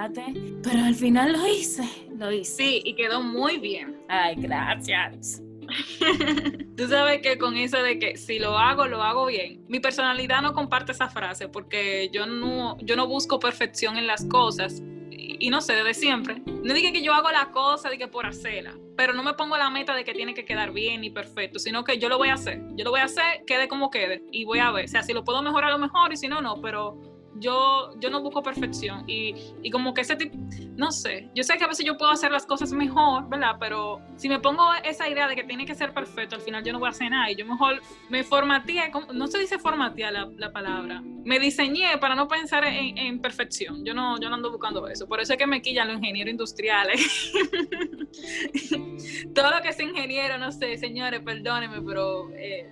disparate, 0.08 0.34
pero 0.64 0.80
al 0.84 0.96
final 0.96 1.34
lo 1.34 1.48
hice, 1.48 1.88
lo 2.18 2.32
hice. 2.32 2.64
Sí, 2.64 2.82
y 2.84 2.96
quedó 2.96 3.22
muy 3.22 3.58
bien. 3.58 3.98
Ay, 4.08 4.36
gracias. 4.38 5.42
Tú 6.78 6.88
sabes 6.88 7.22
que 7.22 7.38
con 7.38 7.58
eso 7.58 7.78
de 7.82 8.00
que 8.00 8.18
si 8.18 8.40
lo 8.40 8.58
hago, 8.58 8.88
lo 8.88 9.04
hago 9.04 9.26
bien. 9.26 9.66
Mi 9.68 9.80
personalidad 9.80 10.42
no 10.42 10.54
comparte 10.54 10.92
esa 10.92 11.10
frase 11.10 11.50
porque 11.50 12.10
yo 12.14 12.26
no, 12.26 12.78
yo 12.80 12.96
no 12.96 13.08
busco 13.08 13.40
perfección 13.40 13.98
en 13.98 14.08
las 14.08 14.26
cosas. 14.26 14.82
Y, 15.10 15.50
no 15.50 15.62
sé, 15.62 15.74
desde 15.74 15.94
siempre. 15.94 16.42
No 16.46 16.74
dije 16.74 16.94
que 16.94 17.02
yo 17.02 17.14
hago 17.14 17.32
la 17.32 17.52
cosa 17.52 17.90
de 17.90 17.98
que 17.98 18.08
por 18.08 18.26
hacerla, 18.26 18.76
pero 18.96 19.14
no 19.14 19.24
me 19.24 19.34
pongo 19.34 19.58
la 19.58 19.70
meta 19.70 19.94
de 19.94 20.04
que 20.04 20.14
tiene 20.14 20.34
que 20.34 20.46
quedar 20.46 20.72
bien 20.72 21.04
y 21.04 21.10
perfecto, 21.10 21.60
sino 21.60 21.84
que 21.84 22.00
yo 22.00 22.08
lo 22.08 22.18
voy 22.18 22.30
a 22.30 22.36
hacer. 22.36 22.62
Yo 22.76 22.86
lo 22.86 22.92
voy 22.92 23.02
a 23.02 23.06
hacer, 23.06 23.44
quede 23.46 23.68
como 23.68 23.90
quede, 23.90 24.24
y 24.32 24.46
voy 24.46 24.60
a 24.60 24.72
ver. 24.72 24.86
O 24.86 24.88
sea, 24.88 25.04
si 25.04 25.14
lo 25.14 25.24
puedo 25.24 25.42
mejorar, 25.42 25.72
lo 25.72 25.80
mejor, 25.80 26.14
y 26.14 26.18
si 26.18 26.28
no, 26.28 26.42
no, 26.42 26.62
pero 26.62 27.00
yo, 27.40 27.92
yo 28.00 28.10
no 28.10 28.22
busco 28.22 28.44
perfección 28.44 29.04
y, 29.08 29.36
y, 29.62 29.70
como 29.70 29.94
que 29.94 30.02
ese 30.02 30.16
tipo, 30.16 30.38
no 30.76 30.92
sé, 30.92 31.30
yo 31.36 31.44
sé 31.44 31.58
que 31.58 31.64
a 31.64 31.68
veces 31.68 31.86
yo 31.86 31.98
puedo 31.98 32.12
hacer 32.12 32.32
las 32.32 32.46
cosas 32.46 32.72
mejor, 32.72 33.28
¿verdad? 33.30 33.56
Pero 33.60 34.02
si 34.16 34.30
me 34.30 34.40
pongo 34.40 34.64
esa 34.84 35.08
idea 35.10 35.28
de 35.28 35.36
que 35.36 35.44
tiene 35.44 35.66
que 35.66 35.76
ser 35.76 35.94
perfecto, 35.94 36.36
al 36.36 36.42
final 36.42 36.64
yo 36.64 36.74
no 36.74 36.80
voy 36.80 36.88
a 36.88 36.92
hacer 36.92 37.10
nada 37.10 37.32
y 37.32 37.36
yo 37.36 37.46
mejor 37.46 37.82
me 38.10 38.24
formateé, 38.24 38.92
no 39.14 39.28
se 39.28 39.40
dice 39.40 39.60
formatear 39.60 40.14
la, 40.14 40.30
la 40.36 40.52
palabra, 40.52 41.02
me 41.02 41.40
diseñé 41.40 41.98
para 42.00 42.16
no 42.16 42.28
pensar 42.28 42.64
en, 42.66 43.20
perfección, 43.20 43.84
yo 43.84 43.94
no, 43.94 44.20
yo 44.20 44.30
no 44.30 44.36
ando 44.36 44.52
buscando 44.52 44.88
eso, 44.88 45.08
por 45.08 45.20
eso 45.20 45.34
es 45.34 45.40
que 45.40 45.48
me 45.48 45.62
quillan 45.62 45.88
los 45.88 45.98
ingenieros 45.98 46.32
industriales. 46.32 47.32
Todo 49.36 49.52
lo 49.52 49.62
que 49.62 49.70
es 49.70 49.80
ingeniero, 49.80 50.38
no 50.38 50.52
sé, 50.52 50.78
señores, 50.78 51.22
perdónenme, 51.22 51.82
pero... 51.82 52.30
Eh, 52.36 52.72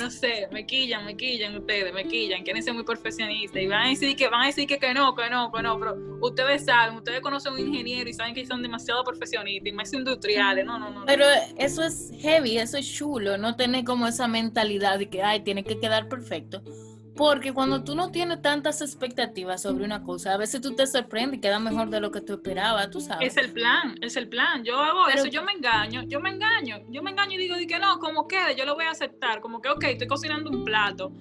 no 0.00 0.10
sé, 0.10 0.48
me 0.52 0.66
quillan, 0.66 1.04
me 1.04 1.16
quillan 1.16 1.56
ustedes, 1.56 1.92
me 1.92 2.04
quillan, 2.04 2.42
quieren 2.42 2.62
ser 2.62 2.74
muy 2.74 2.84
profesionistas 2.84 3.62
y 3.62 3.66
van 3.66 3.88
decir 4.02 4.16
que 4.16 4.28
van 4.28 4.42
a 4.42 4.46
decir 4.46 4.66
que, 4.66 4.78
que 4.78 4.92
no, 4.94 5.14
que 5.14 5.30
no, 5.30 5.50
que 5.52 5.62
no, 5.62 5.78
pero 5.78 5.96
ustedes 6.20 6.64
saben, 6.64 6.96
ustedes 6.96 7.20
conocen 7.20 7.54
un 7.54 7.60
ingeniero 7.60 8.08
y 8.08 8.12
saben 8.12 8.34
que 8.34 8.46
son 8.46 8.62
demasiado 8.62 9.04
profesionistas 9.04 9.68
y 9.68 9.72
más 9.72 9.92
industriales, 9.92 10.64
no, 10.64 10.78
no, 10.78 10.90
no. 10.90 11.04
Pero 11.06 11.24
eso 11.56 11.82
es 11.82 12.10
heavy, 12.20 12.58
eso 12.58 12.76
es 12.76 12.92
chulo, 12.92 13.38
no 13.38 13.56
tener 13.56 13.84
como 13.84 14.06
esa 14.06 14.28
mentalidad 14.28 14.98
de 14.98 15.08
que, 15.08 15.22
ay, 15.22 15.40
tiene 15.40 15.64
que 15.64 15.78
quedar 15.78 16.08
perfecto 16.08 16.62
porque 17.16 17.52
cuando 17.52 17.84
tú 17.84 17.94
no 17.94 18.10
tienes 18.10 18.40
tantas 18.40 18.80
expectativas 18.80 19.62
sobre 19.62 19.84
una 19.84 20.02
cosa, 20.02 20.32
a 20.32 20.36
veces 20.36 20.60
tú 20.60 20.74
te 20.74 20.86
sorprendes 20.86 21.38
y 21.38 21.40
queda 21.40 21.58
mejor 21.58 21.90
de 21.90 22.00
lo 22.00 22.10
que 22.10 22.20
tú 22.20 22.34
esperabas, 22.34 22.90
tú 22.90 23.00
sabes. 23.00 23.28
Es 23.28 23.36
el 23.36 23.52
plan, 23.52 23.96
es 24.00 24.16
el 24.16 24.28
plan. 24.28 24.64
Yo 24.64 24.78
hago 24.78 25.08
eso, 25.08 25.26
yo 25.26 25.42
me 25.42 25.52
engaño, 25.52 26.02
yo 26.04 26.20
me 26.20 26.30
engaño, 26.30 26.78
yo 26.88 27.02
me 27.02 27.10
engaño 27.10 27.34
y 27.34 27.38
digo 27.38 27.56
que 27.68 27.78
no, 27.78 27.98
como 27.98 28.26
quede, 28.26 28.56
yo 28.56 28.64
lo 28.64 28.74
voy 28.74 28.86
a 28.86 28.90
aceptar, 28.90 29.40
como 29.40 29.60
que, 29.60 29.68
ok, 29.68 29.84
estoy 29.84 30.06
cocinando 30.06 30.50
un 30.50 30.64
plato 30.64 31.12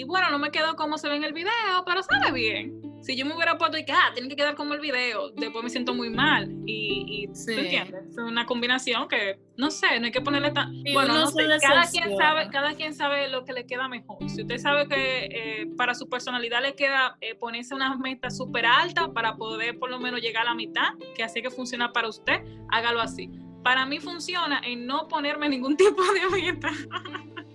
y 0.00 0.04
bueno, 0.04 0.30
no 0.30 0.38
me 0.38 0.50
quedó 0.50 0.76
como 0.76 0.98
se 0.98 1.08
ve 1.08 1.16
en 1.16 1.24
el 1.24 1.32
video, 1.32 1.84
pero 1.84 2.02
sabe 2.02 2.32
bien 2.32 2.92
si 3.02 3.16
yo 3.16 3.26
me 3.26 3.34
hubiera 3.34 3.58
puesto 3.58 3.76
y 3.76 3.84
que, 3.84 3.92
ah, 3.92 4.10
tiene 4.14 4.28
que 4.28 4.36
quedar 4.36 4.54
como 4.54 4.74
el 4.74 4.80
video, 4.80 5.30
después 5.30 5.62
me 5.64 5.70
siento 5.70 5.92
muy 5.92 6.08
mal. 6.08 6.50
Y, 6.66 7.04
y 7.08 7.24
entiendes? 7.24 8.10
Es 8.10 8.16
una 8.16 8.46
combinación 8.46 9.08
que, 9.08 9.40
no 9.56 9.70
sé, 9.70 9.98
no 9.98 10.06
hay 10.06 10.12
que 10.12 10.20
ponerle 10.20 10.52
tan... 10.52 10.72
bueno, 10.92 11.14
no 11.14 11.26
sé, 11.26 11.44
cada 11.60 11.84
quien, 11.90 12.16
sabe, 12.16 12.48
cada 12.50 12.74
quien 12.74 12.94
sabe 12.94 13.28
lo 13.28 13.44
que 13.44 13.52
le 13.52 13.66
queda 13.66 13.88
mejor. 13.88 14.18
Si 14.30 14.42
usted 14.42 14.58
sabe 14.58 14.88
que 14.88 15.24
eh, 15.24 15.66
para 15.76 15.94
su 15.94 16.08
personalidad 16.08 16.62
le 16.62 16.74
queda 16.74 17.16
eh, 17.20 17.34
ponerse 17.34 17.74
una 17.74 17.96
meta 17.96 18.30
súper 18.30 18.66
alta 18.66 19.12
para 19.12 19.36
poder 19.36 19.78
por 19.78 19.90
lo 19.90 19.98
menos 19.98 20.20
llegar 20.20 20.42
a 20.42 20.50
la 20.50 20.54
mitad, 20.54 20.94
que 21.16 21.24
así 21.24 21.42
que 21.42 21.50
funciona 21.50 21.92
para 21.92 22.08
usted, 22.08 22.40
hágalo 22.70 23.00
así. 23.00 23.28
para 23.64 23.86
mí 23.86 23.98
funciona 24.00 24.60
en 24.64 24.86
no 24.86 25.08
ponerme 25.08 25.48
ningún 25.48 25.76
tipo 25.76 26.02
de 26.02 26.28
meta. 26.30 26.70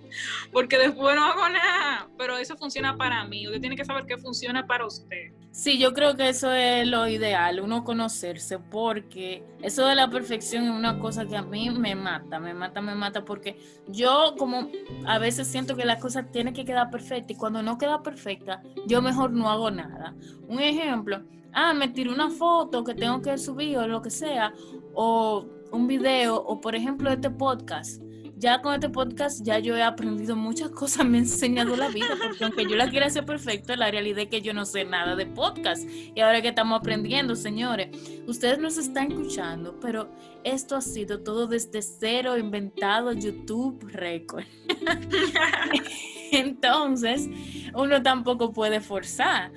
porque 0.51 0.77
después 0.77 1.15
no 1.15 1.25
hago 1.25 1.49
nada. 1.49 2.09
Pero 2.17 2.37
eso 2.37 2.55
funciona 2.57 2.97
para 2.97 3.23
mí. 3.25 3.47
Usted 3.47 3.61
tiene 3.61 3.75
que 3.75 3.85
saber 3.85 4.05
qué 4.05 4.17
funciona 4.17 4.65
para 4.65 4.85
usted. 4.85 5.31
Sí, 5.57 5.79
yo 5.79 5.91
creo 5.95 6.15
que 6.15 6.29
eso 6.29 6.53
es 6.53 6.87
lo 6.87 7.07
ideal, 7.07 7.59
uno 7.61 7.83
conocerse, 7.83 8.59
porque 8.59 9.43
eso 9.63 9.87
de 9.87 9.95
la 9.95 10.07
perfección 10.07 10.65
es 10.65 10.69
una 10.69 10.99
cosa 10.99 11.25
que 11.25 11.35
a 11.35 11.41
mí 11.41 11.71
me 11.71 11.95
mata, 11.95 12.39
me 12.39 12.53
mata, 12.53 12.79
me 12.79 12.93
mata, 12.93 13.25
porque 13.25 13.57
yo 13.87 14.35
como 14.37 14.69
a 15.07 15.17
veces 15.17 15.47
siento 15.47 15.75
que 15.75 15.83
la 15.83 15.97
cosa 15.97 16.27
tiene 16.27 16.53
que 16.53 16.63
quedar 16.63 16.91
perfecta 16.91 17.33
y 17.33 17.35
cuando 17.35 17.63
no 17.63 17.79
queda 17.79 18.03
perfecta, 18.03 18.61
yo 18.85 19.01
mejor 19.01 19.31
no 19.31 19.49
hago 19.49 19.71
nada. 19.71 20.13
Un 20.47 20.59
ejemplo, 20.59 21.23
ah, 21.53 21.73
me 21.73 21.87
tiro 21.87 22.13
una 22.13 22.29
foto 22.29 22.83
que 22.83 22.93
tengo 22.93 23.19
que 23.23 23.35
subir 23.39 23.79
o 23.79 23.87
lo 23.87 23.99
que 24.03 24.11
sea, 24.11 24.53
o 24.93 25.43
un 25.71 25.87
video, 25.87 26.35
o 26.35 26.61
por 26.61 26.75
ejemplo 26.75 27.09
este 27.09 27.31
podcast 27.31 27.99
ya 28.37 28.61
con 28.61 28.75
este 28.75 28.89
podcast 28.89 29.43
ya 29.43 29.57
yo 29.57 29.75
he 29.75 29.81
aprendido 29.81 30.35
muchas 30.35 30.69
cosas, 30.69 31.05
me 31.07 31.17
ha 31.17 31.21
enseñado 31.21 31.75
la 31.75 31.89
vida, 31.89 32.09
porque 32.21 32.43
aunque 32.43 32.65
yo 32.65 32.75
la 32.75 32.89
quiera 32.89 33.07
hacer 33.07 33.25
perfecta, 33.25 33.75
la 33.75 33.89
realidad 33.89 34.19
es 34.19 34.27
que 34.27 34.41
yo 34.41 34.53
no 34.53 34.65
sé 34.65 34.85
nada 34.85 35.15
de 35.15 35.25
podcast. 35.25 35.87
Y 36.15 36.19
ahora 36.21 36.41
que 36.41 36.49
estamos 36.49 36.79
aprendiendo, 36.79 37.35
señores, 37.35 37.89
ustedes 38.27 38.59
nos 38.59 38.77
están 38.77 39.11
escuchando, 39.11 39.79
pero 39.79 40.09
esto 40.43 40.75
ha 40.75 40.81
sido 40.81 41.21
todo 41.21 41.47
desde 41.47 41.81
cero, 41.81 42.37
inventado 42.37 43.11
YouTube 43.11 43.83
Record. 43.91 44.45
Entonces, 46.31 47.27
uno 47.73 48.03
tampoco 48.03 48.53
puede 48.53 48.81
forzar, 48.81 49.51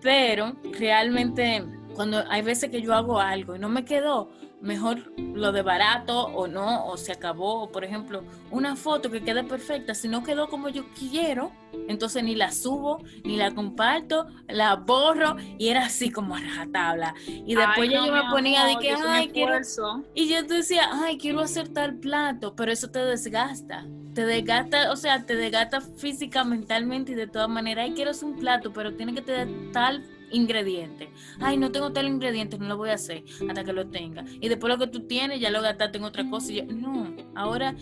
pero 0.00 0.56
realmente 0.78 1.64
cuando 1.94 2.24
hay 2.28 2.42
veces 2.42 2.70
que 2.70 2.80
yo 2.80 2.94
hago 2.94 3.20
algo 3.20 3.56
y 3.56 3.58
no 3.58 3.68
me 3.68 3.84
quedó, 3.84 4.30
mejor 4.62 5.12
lo 5.18 5.52
de 5.52 5.62
barato 5.62 6.26
o 6.26 6.46
no, 6.46 6.86
o 6.86 6.96
se 6.96 7.12
acabó, 7.12 7.70
por 7.70 7.84
ejemplo, 7.84 8.22
una 8.50 8.76
foto 8.76 9.10
que 9.10 9.22
quede 9.22 9.44
perfecta, 9.44 9.94
si 9.94 10.08
no 10.08 10.22
quedó 10.22 10.48
como 10.48 10.68
yo 10.68 10.84
quiero, 10.98 11.52
entonces 11.88 12.22
ni 12.22 12.36
la 12.36 12.52
subo, 12.52 13.02
ni 13.24 13.36
la 13.36 13.50
comparto, 13.50 14.26
la 14.48 14.76
borro 14.76 15.36
y 15.58 15.68
era 15.68 15.86
así 15.86 16.10
como 16.10 16.36
a 16.36 16.40
rajatabla. 16.40 17.14
Y 17.26 17.54
después 17.56 17.90
yo 17.90 18.02
me 18.12 18.22
ponía 18.30 18.64
de 18.64 18.76
que, 18.76 18.92
ay, 18.92 19.28
quiero... 19.28 19.58
Y 20.14 20.28
yo 20.28 20.42
decía, 20.44 20.88
ay, 20.92 21.18
quiero 21.18 21.40
hacer 21.40 21.68
tal 21.68 21.96
plato, 21.96 22.54
pero 22.54 22.72
eso 22.72 22.90
te 22.90 23.00
desgasta. 23.00 23.86
Te 24.14 24.24
desgasta, 24.26 24.92
o 24.92 24.96
sea, 24.96 25.24
te 25.24 25.34
desgasta 25.34 25.80
física, 25.80 26.44
mentalmente 26.44 27.12
y 27.12 27.14
de 27.14 27.26
todas 27.26 27.48
maneras, 27.48 27.86
ay, 27.86 27.94
quiero 27.94 28.12
hacer 28.12 28.28
un 28.28 28.38
plato, 28.38 28.72
pero 28.72 28.94
tiene 28.94 29.14
que 29.14 29.22
tener 29.22 29.72
tal 29.72 30.04
ingrediente. 30.32 31.10
Ay, 31.40 31.56
no 31.56 31.70
tengo 31.72 31.92
tal 31.92 32.06
ingrediente, 32.06 32.58
no 32.58 32.66
lo 32.66 32.76
voy 32.76 32.90
a 32.90 32.94
hacer 32.94 33.24
hasta 33.48 33.64
que 33.64 33.72
lo 33.72 33.88
tenga. 33.88 34.24
Y 34.40 34.48
después 34.48 34.72
lo 34.72 34.78
que 34.78 34.86
tú 34.86 35.06
tienes 35.06 35.40
ya 35.40 35.50
lo 35.50 35.62
gastaste 35.62 35.98
en 35.98 36.04
otra 36.04 36.28
cosa. 36.28 36.52
Y 36.52 36.56
yo, 36.56 36.64
no, 36.64 37.14
ahora, 37.34 37.74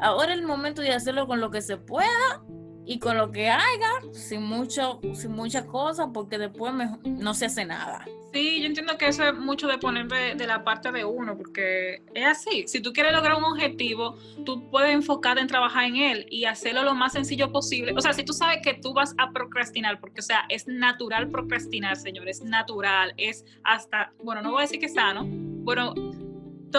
ahora 0.00 0.34
es 0.34 0.40
el 0.40 0.46
momento 0.46 0.82
de 0.82 0.92
hacerlo 0.92 1.26
con 1.26 1.40
lo 1.40 1.50
que 1.50 1.62
se 1.62 1.76
pueda 1.76 2.44
y 2.86 2.98
con 2.98 3.16
lo 3.18 3.32
que 3.32 3.50
haga, 3.50 3.90
sin 4.12 4.42
mucho, 4.42 5.00
sin 5.14 5.32
muchas 5.32 5.64
cosas, 5.64 6.08
porque 6.14 6.38
después 6.38 6.72
no 7.04 7.34
se 7.34 7.46
hace 7.46 7.64
nada. 7.64 8.04
Sí, 8.32 8.60
yo 8.60 8.66
entiendo 8.66 8.98
que 8.98 9.08
eso 9.08 9.24
es 9.24 9.34
mucho 9.34 9.66
de 9.66 9.78
poner 9.78 10.08
de, 10.08 10.46
la 10.46 10.62
parte 10.62 10.92
de 10.92 11.04
uno, 11.04 11.36
porque 11.36 12.02
es 12.14 12.26
así. 12.26 12.64
Si 12.68 12.80
tú 12.80 12.92
quieres 12.92 13.12
lograr 13.12 13.38
un 13.38 13.44
objetivo, 13.44 14.18
tú 14.44 14.68
puedes 14.70 14.92
enfocarte 14.92 15.40
en 15.40 15.46
trabajar 15.46 15.84
en 15.84 15.96
él 15.96 16.26
y 16.30 16.44
hacerlo 16.44 16.82
lo 16.82 16.94
más 16.94 17.14
sencillo 17.14 17.50
posible. 17.50 17.94
O 17.96 18.00
sea, 18.00 18.12
si 18.12 18.24
tú 18.24 18.34
sabes 18.34 18.58
que 18.62 18.74
tú 18.74 18.92
vas 18.92 19.14
a 19.16 19.32
procrastinar, 19.32 20.00
porque, 20.00 20.20
o 20.20 20.22
sea, 20.22 20.44
es 20.50 20.68
natural 20.68 21.30
procrastinar, 21.30 21.96
señor, 21.96 22.28
es 22.28 22.42
natural, 22.42 23.14
es 23.16 23.46
hasta, 23.64 24.12
bueno, 24.22 24.42
no 24.42 24.50
voy 24.50 24.58
a 24.58 24.62
decir 24.62 24.80
que 24.80 24.88
sano, 24.88 25.24
bueno, 25.26 25.94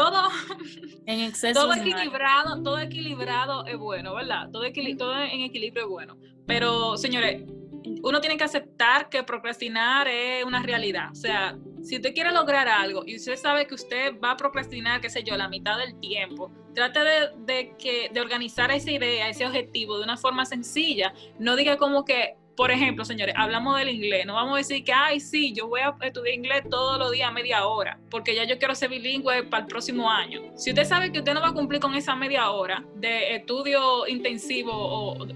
todo 0.01 0.29
en 1.05 1.19
exceso 1.27 1.61
todo 1.61 1.73
equilibrado 1.73 2.63
todo 2.63 2.79
equilibrado 2.79 3.65
es 3.65 3.77
bueno 3.77 4.15
verdad 4.15 4.49
todo, 4.51 4.63
todo 4.97 5.21
en 5.21 5.41
equilibrio 5.41 5.83
es 5.83 5.89
bueno 5.89 6.17
pero 6.45 6.97
señores 6.97 7.43
uno 8.03 8.21
tiene 8.21 8.37
que 8.37 8.43
aceptar 8.43 9.09
que 9.09 9.23
procrastinar 9.23 10.07
es 10.07 10.43
una 10.43 10.61
realidad. 10.61 11.11
O 11.11 11.15
sea, 11.15 11.57
si 11.83 11.95
usted 11.95 12.13
quiere 12.13 12.31
lograr 12.31 12.67
algo 12.67 13.03
y 13.05 13.15
usted 13.15 13.35
sabe 13.35 13.67
que 13.67 13.75
usted 13.75 14.19
va 14.23 14.31
a 14.31 14.37
procrastinar, 14.37 15.01
qué 15.01 15.09
sé 15.09 15.23
yo, 15.23 15.37
la 15.37 15.47
mitad 15.47 15.77
del 15.77 15.99
tiempo, 15.99 16.51
trate 16.73 16.99
de, 16.99 17.75
que, 17.77 18.09
de 18.11 18.21
organizar 18.21 18.71
esa 18.71 18.91
idea, 18.91 19.29
ese 19.29 19.45
objetivo 19.45 19.97
de 19.97 20.03
una 20.03 20.17
forma 20.17 20.45
sencilla. 20.45 21.13
No 21.39 21.55
diga 21.55 21.77
como 21.77 22.05
que, 22.05 22.35
por 22.57 22.71
ejemplo, 22.71 23.05
señores, 23.05 23.35
hablamos 23.37 23.77
del 23.77 23.89
inglés. 23.89 24.25
No 24.25 24.33
vamos 24.33 24.55
a 24.55 24.57
decir 24.57 24.83
que, 24.83 24.91
ay, 24.91 25.19
sí, 25.19 25.53
yo 25.53 25.67
voy 25.67 25.81
a 25.81 25.95
estudiar 26.01 26.33
inglés 26.33 26.63
todos 26.67 26.97
los 26.97 27.11
días 27.11 27.31
media 27.31 27.67
hora, 27.67 27.99
porque 28.09 28.33
ya 28.33 28.45
yo 28.45 28.57
quiero 28.57 28.73
ser 28.73 28.89
bilingüe 28.89 29.43
para 29.43 29.61
el 29.61 29.67
próximo 29.67 30.09
año. 30.09 30.41
Si 30.55 30.71
usted 30.71 30.83
sabe 30.83 31.11
que 31.11 31.19
usted 31.19 31.35
no 31.35 31.41
va 31.41 31.49
a 31.49 31.53
cumplir 31.53 31.79
con 31.79 31.93
esa 31.93 32.15
media 32.15 32.49
hora 32.49 32.83
de 32.95 33.35
estudio 33.35 34.07
intensivo 34.07 34.71
o 34.73 35.27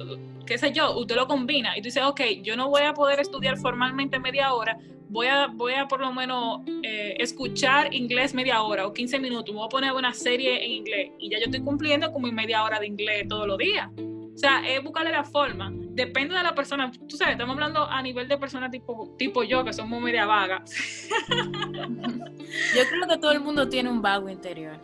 qué 0.48 0.58
sé 0.58 0.72
yo, 0.72 0.98
usted 0.98 1.16
lo 1.16 1.28
combina 1.28 1.78
y 1.78 1.82
tú 1.82 1.86
dices, 1.86 2.02
ok, 2.02 2.22
yo 2.42 2.56
no 2.56 2.70
voy 2.70 2.82
a 2.82 2.94
poder 2.96 3.20
estudiar 3.20 3.56
formalmente 3.58 4.20
media 4.20 4.56
hora, 4.56 4.80
voy 5.08 5.28
a, 5.28 5.46
voy 5.46 5.74
a 5.74 5.88
por 5.88 6.00
lo 6.00 6.12
menos 6.12 6.62
eh, 6.82 7.18
escuchar 7.20 7.94
inglés 7.94 8.34
media 8.34 8.64
hora 8.64 8.88
o 8.88 8.94
15 8.94 9.20
minutos, 9.20 9.54
voy 9.54 9.66
a 9.66 9.70
poner 9.70 9.94
una 9.94 10.12
serie 10.16 10.66
en 10.66 10.72
inglés 10.72 11.12
y 11.20 11.30
ya 11.30 11.38
yo 11.38 11.46
estoy 11.46 11.62
cumpliendo 11.62 12.12
con 12.12 12.24
mi 12.24 12.32
media 12.32 12.64
hora 12.64 12.80
de 12.80 12.88
inglés 12.88 13.28
todos 13.28 13.46
los 13.46 13.60
días. 13.60 13.92
O 14.34 14.38
sea, 14.38 14.68
es 14.68 14.82
buscarle 14.84 15.12
la 15.12 15.24
forma. 15.24 15.72
Depende 16.06 16.36
de 16.36 16.42
la 16.42 16.56
persona. 16.56 16.92
Tú 17.08 17.16
sabes, 17.16 17.34
estamos 17.34 17.54
hablando 17.54 17.86
a 17.86 18.02
nivel 18.02 18.28
de 18.28 18.36
personas 18.36 18.72
tipo, 18.72 19.14
tipo 19.20 19.44
yo, 19.44 19.64
que 19.64 19.72
somos 19.72 20.02
media 20.02 20.26
vagas. 20.26 21.08
yo 21.30 22.84
creo 22.90 23.08
que 23.08 23.18
todo 23.20 23.32
el 23.32 23.40
mundo 23.40 23.70
tiene 23.70 23.88
un 23.88 24.02
vago 24.02 24.28
interior. 24.28 24.80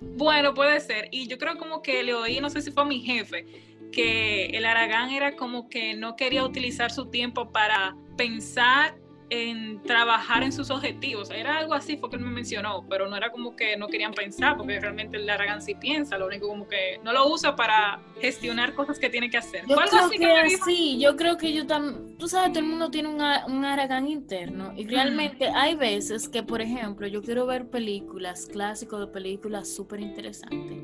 Bueno, 0.00 0.54
puede 0.54 0.78
ser. 0.78 1.08
Y 1.10 1.26
yo 1.26 1.38
creo 1.38 1.58
como 1.58 1.82
que 1.82 2.04
le 2.04 2.14
oí, 2.14 2.38
no 2.38 2.50
sé 2.50 2.62
si 2.62 2.70
fue 2.70 2.84
a 2.84 2.86
mi 2.86 3.00
jefe, 3.00 3.46
que 3.90 4.46
el 4.46 4.64
Aragán 4.64 5.10
era 5.10 5.34
como 5.34 5.68
que 5.68 5.94
no 5.94 6.14
quería 6.14 6.44
utilizar 6.44 6.92
su 6.92 7.06
tiempo 7.06 7.50
para 7.50 7.96
pensar 8.16 8.94
en 9.30 9.82
trabajar 9.82 10.42
en 10.42 10.52
sus 10.52 10.70
objetivos. 10.70 11.30
Era 11.30 11.58
algo 11.58 11.74
así, 11.74 11.96
fue 11.96 12.10
que 12.10 12.16
él 12.16 12.22
me 12.22 12.30
mencionó, 12.30 12.84
pero 12.88 13.08
no 13.08 13.16
era 13.16 13.30
como 13.30 13.56
que 13.56 13.76
no 13.76 13.86
querían 13.86 14.12
pensar, 14.12 14.56
porque 14.56 14.78
realmente 14.78 15.16
el 15.16 15.30
Aragán 15.30 15.62
sí 15.62 15.74
piensa, 15.74 16.18
lo 16.18 16.26
único 16.26 16.48
como 16.48 16.68
que 16.68 17.00
no 17.04 17.12
lo 17.12 17.28
usa 17.28 17.56
para 17.56 18.00
gestionar 18.20 18.74
cosas 18.74 18.98
que 18.98 19.08
tiene 19.08 19.30
que 19.30 19.38
hacer. 19.38 19.64
Yo 19.66 19.76
creo 19.76 20.10
que, 20.10 20.58
sí, 20.64 20.98
yo 21.00 21.16
creo 21.16 21.36
que 21.36 21.52
yo 21.52 21.66
también, 21.66 22.18
tú 22.18 22.28
sabes, 22.28 22.52
todo 22.52 22.60
el 22.60 22.68
mundo 22.68 22.90
tiene 22.90 23.08
un, 23.08 23.22
un 23.54 23.64
Aragán 23.64 24.08
interno 24.08 24.72
y 24.76 24.86
realmente 24.86 25.48
hay 25.48 25.76
veces 25.76 26.28
que, 26.28 26.42
por 26.42 26.60
ejemplo, 26.60 27.06
yo 27.06 27.22
quiero 27.22 27.46
ver 27.46 27.68
películas, 27.68 28.46
clásicos 28.46 29.00
de 29.00 29.06
películas 29.06 29.72
súper 29.72 30.00
interesantes 30.00 30.78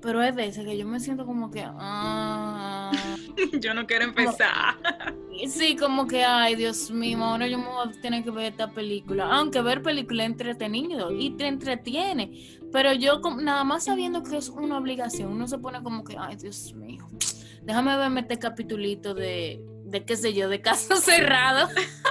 pero 0.00 0.20
hay 0.20 0.32
veces 0.32 0.64
que 0.64 0.76
yo 0.76 0.86
me 0.86 1.00
siento 1.00 1.26
como 1.26 1.50
que. 1.50 1.64
Ah, 1.66 2.92
yo 3.60 3.74
no 3.74 3.86
quiero 3.86 4.04
empezar. 4.04 4.76
sí, 5.48 5.76
como 5.76 6.06
que, 6.06 6.24
ay, 6.24 6.54
Dios 6.54 6.90
mío, 6.90 7.22
ahora 7.22 7.46
yo 7.46 7.58
me 7.58 7.66
voy 7.66 7.88
a 7.88 8.00
tener 8.00 8.24
que 8.24 8.30
ver 8.30 8.52
esta 8.52 8.70
película. 8.70 9.28
Aunque 9.30 9.60
ver 9.60 9.82
película 9.82 10.24
es 10.24 10.30
entretenido 10.30 11.10
y 11.12 11.30
te 11.30 11.46
entretiene. 11.46 12.58
Pero 12.72 12.92
yo, 12.92 13.20
nada 13.40 13.64
más 13.64 13.84
sabiendo 13.84 14.22
que 14.22 14.36
es 14.36 14.48
una 14.48 14.78
obligación, 14.78 15.32
uno 15.32 15.48
se 15.48 15.58
pone 15.58 15.82
como 15.82 16.04
que, 16.04 16.16
ay, 16.18 16.36
Dios 16.36 16.74
mío, 16.74 17.06
déjame 17.62 17.96
verme 17.96 18.20
este 18.20 18.38
capitulito 18.38 19.14
de, 19.14 19.60
de 19.84 20.04
qué 20.04 20.16
sé 20.16 20.34
yo, 20.34 20.48
de 20.48 20.60
caso 20.60 20.96
cerrado. 20.96 21.68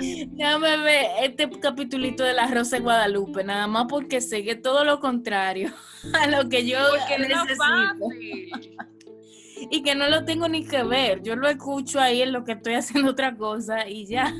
Déjame 0.00 0.76
ver 0.78 1.06
este 1.22 1.50
capitulito 1.60 2.22
de 2.22 2.32
la 2.32 2.46
Rosa 2.46 2.76
de 2.76 2.82
Guadalupe, 2.82 3.42
nada 3.44 3.66
más 3.66 3.86
porque 3.88 4.20
sé 4.20 4.44
que 4.44 4.54
todo 4.54 4.84
lo 4.84 5.00
contrario 5.00 5.72
a 6.20 6.26
lo 6.28 6.48
que 6.48 6.66
yo 6.66 6.78
necesito. 7.18 8.08
y 9.70 9.82
que 9.82 9.94
no 9.94 10.08
lo 10.08 10.24
tengo 10.24 10.48
ni 10.48 10.64
que 10.64 10.82
ver. 10.82 11.22
Yo 11.22 11.36
lo 11.36 11.48
escucho 11.48 12.00
ahí 12.00 12.22
en 12.22 12.32
lo 12.32 12.44
que 12.44 12.52
estoy 12.52 12.74
haciendo 12.74 13.10
otra 13.10 13.36
cosa 13.36 13.88
y 13.88 14.06
ya. 14.06 14.32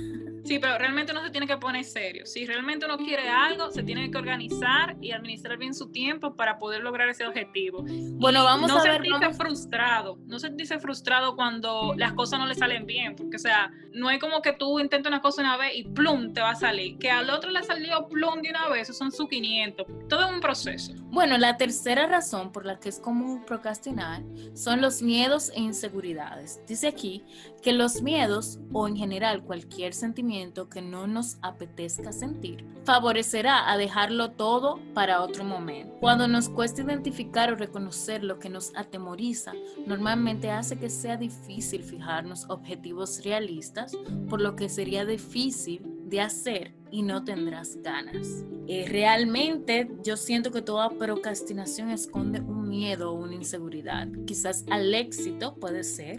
Sí, 0.48 0.58
pero 0.58 0.78
realmente 0.78 1.12
uno 1.12 1.22
se 1.22 1.28
tiene 1.28 1.46
que 1.46 1.58
poner 1.58 1.84
serio. 1.84 2.24
Si 2.24 2.46
realmente 2.46 2.86
uno 2.86 2.96
quiere 2.96 3.28
algo, 3.28 3.70
se 3.70 3.82
tiene 3.82 4.10
que 4.10 4.16
organizar 4.16 4.96
y 4.98 5.12
administrar 5.12 5.58
bien 5.58 5.74
su 5.74 5.90
tiempo 5.90 6.36
para 6.36 6.58
poder 6.58 6.82
lograr 6.82 7.06
ese 7.10 7.26
objetivo. 7.26 7.84
Bueno, 7.86 8.44
vamos 8.44 8.70
a 8.70 8.82
ver. 8.82 9.06
No 9.06 9.18
sentirse 9.18 9.34
frustrado. 9.34 10.18
No 10.24 10.38
sentirse 10.38 10.78
frustrado 10.78 11.36
cuando 11.36 11.92
las 11.98 12.14
cosas 12.14 12.38
no 12.38 12.46
le 12.46 12.54
salen 12.54 12.86
bien. 12.86 13.14
Porque, 13.14 13.36
o 13.36 13.38
sea, 13.38 13.70
no 13.92 14.10
es 14.10 14.18
como 14.20 14.40
que 14.40 14.54
tú 14.54 14.80
intentas 14.80 15.10
una 15.10 15.20
cosa 15.20 15.42
una 15.42 15.58
vez 15.58 15.76
y 15.76 15.84
plum, 15.84 16.32
te 16.32 16.40
va 16.40 16.52
a 16.52 16.56
salir. 16.56 16.96
Que 16.96 17.10
al 17.10 17.28
otro 17.28 17.50
le 17.50 17.62
salió 17.62 18.08
plum 18.08 18.40
de 18.40 18.48
una 18.48 18.68
vez, 18.70 18.88
eso 18.88 18.94
son 18.94 19.12
sus 19.12 19.28
500. 19.28 19.86
Todo 20.08 20.24
es 20.28 20.32
un 20.32 20.40
proceso. 20.40 20.94
Bueno, 21.10 21.36
la 21.36 21.58
tercera 21.58 22.06
razón 22.06 22.52
por 22.52 22.64
la 22.64 22.80
que 22.80 22.88
es 22.88 23.00
común 23.00 23.44
procrastinar 23.44 24.22
son 24.54 24.80
los 24.80 25.02
miedos 25.02 25.52
e 25.54 25.60
inseguridades. 25.60 26.62
Dice 26.66 26.88
aquí 26.88 27.22
que 27.62 27.74
los 27.74 28.00
miedos 28.00 28.60
o 28.72 28.88
en 28.88 28.96
general 28.96 29.42
cualquier 29.42 29.92
sentimiento 29.92 30.37
que 30.70 30.82
no 30.82 31.06
nos 31.06 31.36
apetezca 31.42 32.12
sentir 32.12 32.64
favorecerá 32.88 33.70
a 33.70 33.76
dejarlo 33.76 34.30
todo 34.30 34.80
para 34.94 35.20
otro 35.20 35.44
momento. 35.44 35.94
Cuando 36.00 36.26
nos 36.26 36.48
cuesta 36.48 36.80
identificar 36.80 37.52
o 37.52 37.56
reconocer 37.56 38.24
lo 38.24 38.38
que 38.38 38.48
nos 38.48 38.74
atemoriza, 38.74 39.52
normalmente 39.86 40.50
hace 40.50 40.78
que 40.78 40.88
sea 40.88 41.18
difícil 41.18 41.82
fijarnos 41.82 42.48
objetivos 42.48 43.22
realistas, 43.24 43.92
por 44.30 44.40
lo 44.40 44.56
que 44.56 44.70
sería 44.70 45.04
difícil 45.04 45.82
de 46.06 46.22
hacer 46.22 46.77
y 46.90 47.02
no 47.02 47.24
tendrás 47.24 47.76
ganas. 47.82 48.44
Eh, 48.66 48.86
realmente 48.88 49.90
yo 50.04 50.16
siento 50.16 50.50
que 50.50 50.62
toda 50.62 50.90
procrastinación 50.90 51.90
esconde 51.90 52.40
un 52.40 52.68
miedo 52.68 53.12
o 53.12 53.14
una 53.14 53.34
inseguridad. 53.34 54.08
Quizás 54.26 54.64
al 54.70 54.94
éxito 54.94 55.54
puede 55.54 55.84
ser, 55.84 56.18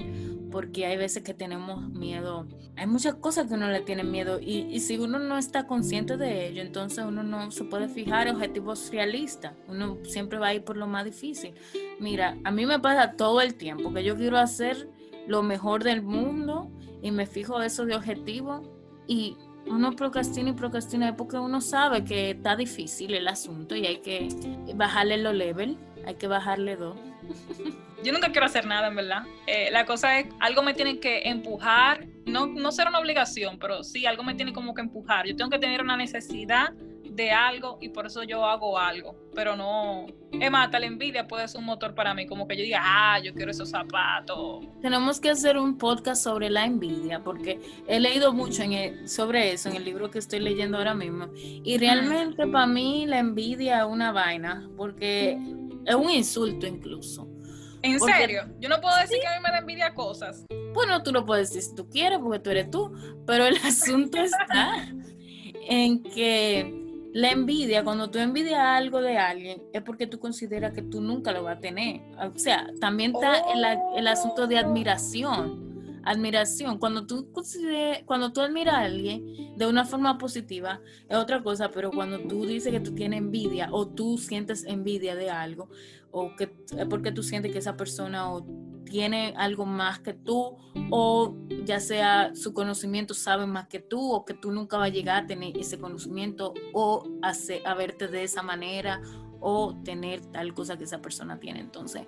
porque 0.52 0.86
hay 0.86 0.98
veces 0.98 1.24
que 1.24 1.34
tenemos 1.34 1.90
miedo. 1.92 2.48
Hay 2.76 2.88
muchas 2.88 3.16
cosas 3.16 3.48
que 3.48 3.54
uno 3.54 3.70
le 3.70 3.82
tiene 3.82 4.04
miedo 4.04 4.40
y, 4.40 4.68
y 4.70 4.80
si 4.80 4.98
uno 4.98 5.20
no 5.20 5.38
está 5.38 5.68
consciente 5.68 6.18
de 6.18 6.48
ello, 6.48 6.62
entonces 6.62 7.06
uno 7.08 7.24
no 7.24 7.52
se 7.52 7.64
puede 7.66 7.88
fijar 7.88 8.28
objetivos 8.30 8.90
realistas. 8.92 9.54
Uno 9.68 9.98
siempre 10.04 10.40
va 10.40 10.48
a 10.48 10.54
ir 10.54 10.64
por 10.64 10.78
lo 10.78 10.88
más 10.88 11.06
difícil. 11.06 11.54
Mira, 12.00 12.38
a 12.44 12.52
mí 12.52 12.66
me 12.66 12.80
pasa 12.80 13.14
todo 13.14 13.42
el 13.42 13.56
tiempo 13.56 13.94
que 13.94 14.04
yo 14.04 14.16
quiero 14.16 14.38
hacer 14.38 14.90
lo 15.28 15.44
mejor 15.44 15.84
del 15.84 16.02
mundo 16.02 16.72
y 17.02 17.12
me 17.12 17.28
fijo 17.28 17.62
eso 17.62 17.86
de 17.86 17.96
objetivo 17.96 18.64
y 19.08 19.38
uno 19.70 19.96
procrastina 19.96 20.50
y 20.50 20.54
procrastina 20.54 21.16
porque 21.16 21.38
uno 21.38 21.62
sabe 21.62 22.04
que 22.04 22.32
está 22.32 22.56
difícil 22.56 23.14
el 23.14 23.28
asunto 23.28 23.76
y 23.76 23.86
hay 23.86 23.98
que 23.98 24.30
bajarle 24.76 25.18
los 25.18 25.34
level, 25.34 25.78
hay 26.06 26.16
que 26.16 26.28
bajarle 26.28 26.76
dos. 26.76 26.98
Yo 28.04 28.14
nunca 28.14 28.32
quiero 28.32 28.46
hacer 28.46 28.66
nada, 28.66 28.88
en 28.88 28.96
verdad. 28.96 29.24
Eh, 29.46 29.70
la 29.72 29.86
cosa 29.86 30.20
es, 30.20 30.28
algo 30.40 30.64
me 30.64 30.74
tiene 30.74 31.00
que 31.00 31.24
empujar, 31.26 32.08
no, 32.26 32.48
no 32.48 32.72
será 32.72 32.90
una 32.90 33.00
obligación, 33.00 33.60
pero 33.60 33.84
sí, 33.84 34.06
algo 34.06 34.24
me 34.24 34.36
tiene 34.36 34.54
como 34.54 34.74
que 34.74 34.82
empujar. 34.82 35.28
Yo 35.28 35.36
tengo 35.36 35.50
que 35.50 35.60
tener 35.60 35.82
una 35.82 35.98
necesidad 35.98 36.74
de 37.20 37.32
algo 37.32 37.78
y 37.82 37.90
por 37.90 38.06
eso 38.06 38.24
yo 38.24 38.46
hago 38.46 38.80
algo, 38.80 39.14
pero 39.36 39.58
no, 39.58 40.06
es 40.32 40.50
más, 40.50 40.72
la 40.72 40.86
envidia 40.86 41.28
puede 41.28 41.46
ser 41.50 41.60
un 41.60 41.66
motor 41.66 41.94
para 41.94 42.14
mí, 42.14 42.26
como 42.26 42.48
que 42.48 42.56
yo 42.56 42.64
diga, 42.64 42.80
ah, 42.82 43.20
yo 43.20 43.34
quiero 43.34 43.52
esos 43.52 43.70
zapatos. 43.70 44.66
Tenemos 44.82 45.20
que 45.20 45.30
hacer 45.30 45.58
un 45.58 45.78
podcast 45.78 46.24
sobre 46.24 46.50
la 46.50 46.66
envidia, 46.66 47.22
porque 47.22 47.60
he 47.88 48.00
leído 48.00 48.32
mucho 48.32 48.64
en 48.64 49.10
sobre 49.10 49.52
eso 49.52 49.68
en 49.68 49.76
el 49.76 49.84
libro 49.84 50.10
que 50.10 50.20
estoy 50.20 50.40
leyendo 50.40 50.78
ahora 50.78 50.94
mismo, 50.94 51.28
y 51.36 51.78
realmente 51.78 52.48
para 52.48 52.68
mí 52.68 53.06
la 53.06 53.20
envidia 53.20 53.80
es 53.80 53.86
una 53.86 54.14
vaina, 54.14 54.70
porque 54.78 55.38
es 55.86 55.96
un 55.96 56.10
insulto 56.10 56.68
incluso. 56.68 57.28
¿En 57.82 58.00
serio? 58.00 58.44
Yo 58.60 58.70
no 58.70 58.80
puedo 58.80 58.96
decir 58.98 59.18
que 59.20 59.28
a 59.28 59.38
mí 59.38 59.44
me 59.44 59.52
da 59.52 59.58
envidia 59.58 59.94
cosas. 59.94 60.46
Bueno, 60.74 61.04
tú 61.04 61.12
lo 61.12 61.26
puedes 61.26 61.50
decir 61.50 61.70
si 61.70 61.76
tú 61.76 61.90
quieres, 61.90 62.20
porque 62.20 62.40
tú 62.40 62.50
eres 62.50 62.72
tú, 62.72 62.94
pero 63.28 63.46
el 63.46 63.58
asunto 63.66 64.22
está 64.22 64.88
en 65.68 66.02
que 66.04 66.89
la 67.14 67.32
envidia, 67.32 67.84
cuando 67.84 68.10
tú 68.10 68.20
envidias 68.20 68.60
algo 68.60 69.02
de 69.02 69.18
alguien, 69.18 69.64
es 69.74 69.82
porque 69.82 70.08
tú 70.08 70.20
consideras 70.20 70.74
que 70.74 70.82
tú 70.82 71.02
nunca 71.02 71.32
lo 71.32 71.44
vas 71.44 71.58
a 71.58 71.60
tener. 71.60 72.02
O 72.18 72.38
sea, 72.38 72.70
también 72.80 73.14
está 73.16 73.44
el, 73.96 74.08
asunto 74.08 74.48
de 74.48 74.58
admiración. 74.58 75.68
Admiración, 76.04 76.78
cuando 76.78 77.06
tú, 77.06 77.30
cuando 78.06 78.32
tú 78.32 78.42
admiras 78.42 78.76
a 78.76 78.82
alguien 78.82 79.58
de 79.58 79.68
una 79.68 79.86
forma 79.86 80.18
positiva, 80.18 80.82
es 81.10 81.18
otra 81.18 81.44
cosa, 81.44 81.70
pero 81.72 81.92
cuando 81.92 82.20
tú 82.20 82.46
dices 82.46 82.72
que 82.72 82.80
tú 82.80 82.96
tienes 82.96 83.20
envidia 83.20 83.70
o 83.72 83.88
tú 83.88 84.18
sientes 84.18 84.64
envidia 84.66 85.16
de 85.16 85.30
algo, 85.30 85.70
o 86.12 86.36
que 86.36 86.52
es 86.78 86.86
porque 86.90 87.12
tú 87.12 87.22
sientes 87.22 87.52
que 87.52 87.60
esa 87.60 87.76
persona 87.76 88.32
o 88.32 88.46
tiene 88.90 89.34
algo 89.38 89.66
más 89.66 90.00
que 90.00 90.14
tú 90.14 90.58
o 90.90 91.36
ya 91.64 91.80
sea 91.80 92.32
su 92.36 92.54
conocimiento 92.54 93.14
sabe 93.14 93.46
más 93.46 93.68
que 93.68 93.80
tú 93.80 94.12
o 94.12 94.26
que 94.26 94.34
tú 94.34 94.52
nunca 94.52 94.78
vas 94.78 94.88
a 94.88 94.94
llegar 94.94 95.24
a 95.24 95.28
tener 95.28 95.58
ese 95.58 95.80
conocimiento 95.80 96.54
o 96.74 97.08
a 97.22 97.74
verte 97.76 98.08
de 98.08 98.24
esa 98.24 98.42
manera 98.44 99.02
o 99.42 99.76
tener 99.84 100.26
tal 100.26 100.54
cosa 100.54 100.78
que 100.78 100.84
esa 100.84 101.02
persona 101.02 101.40
tiene. 101.40 101.60
Entonces, 101.60 102.04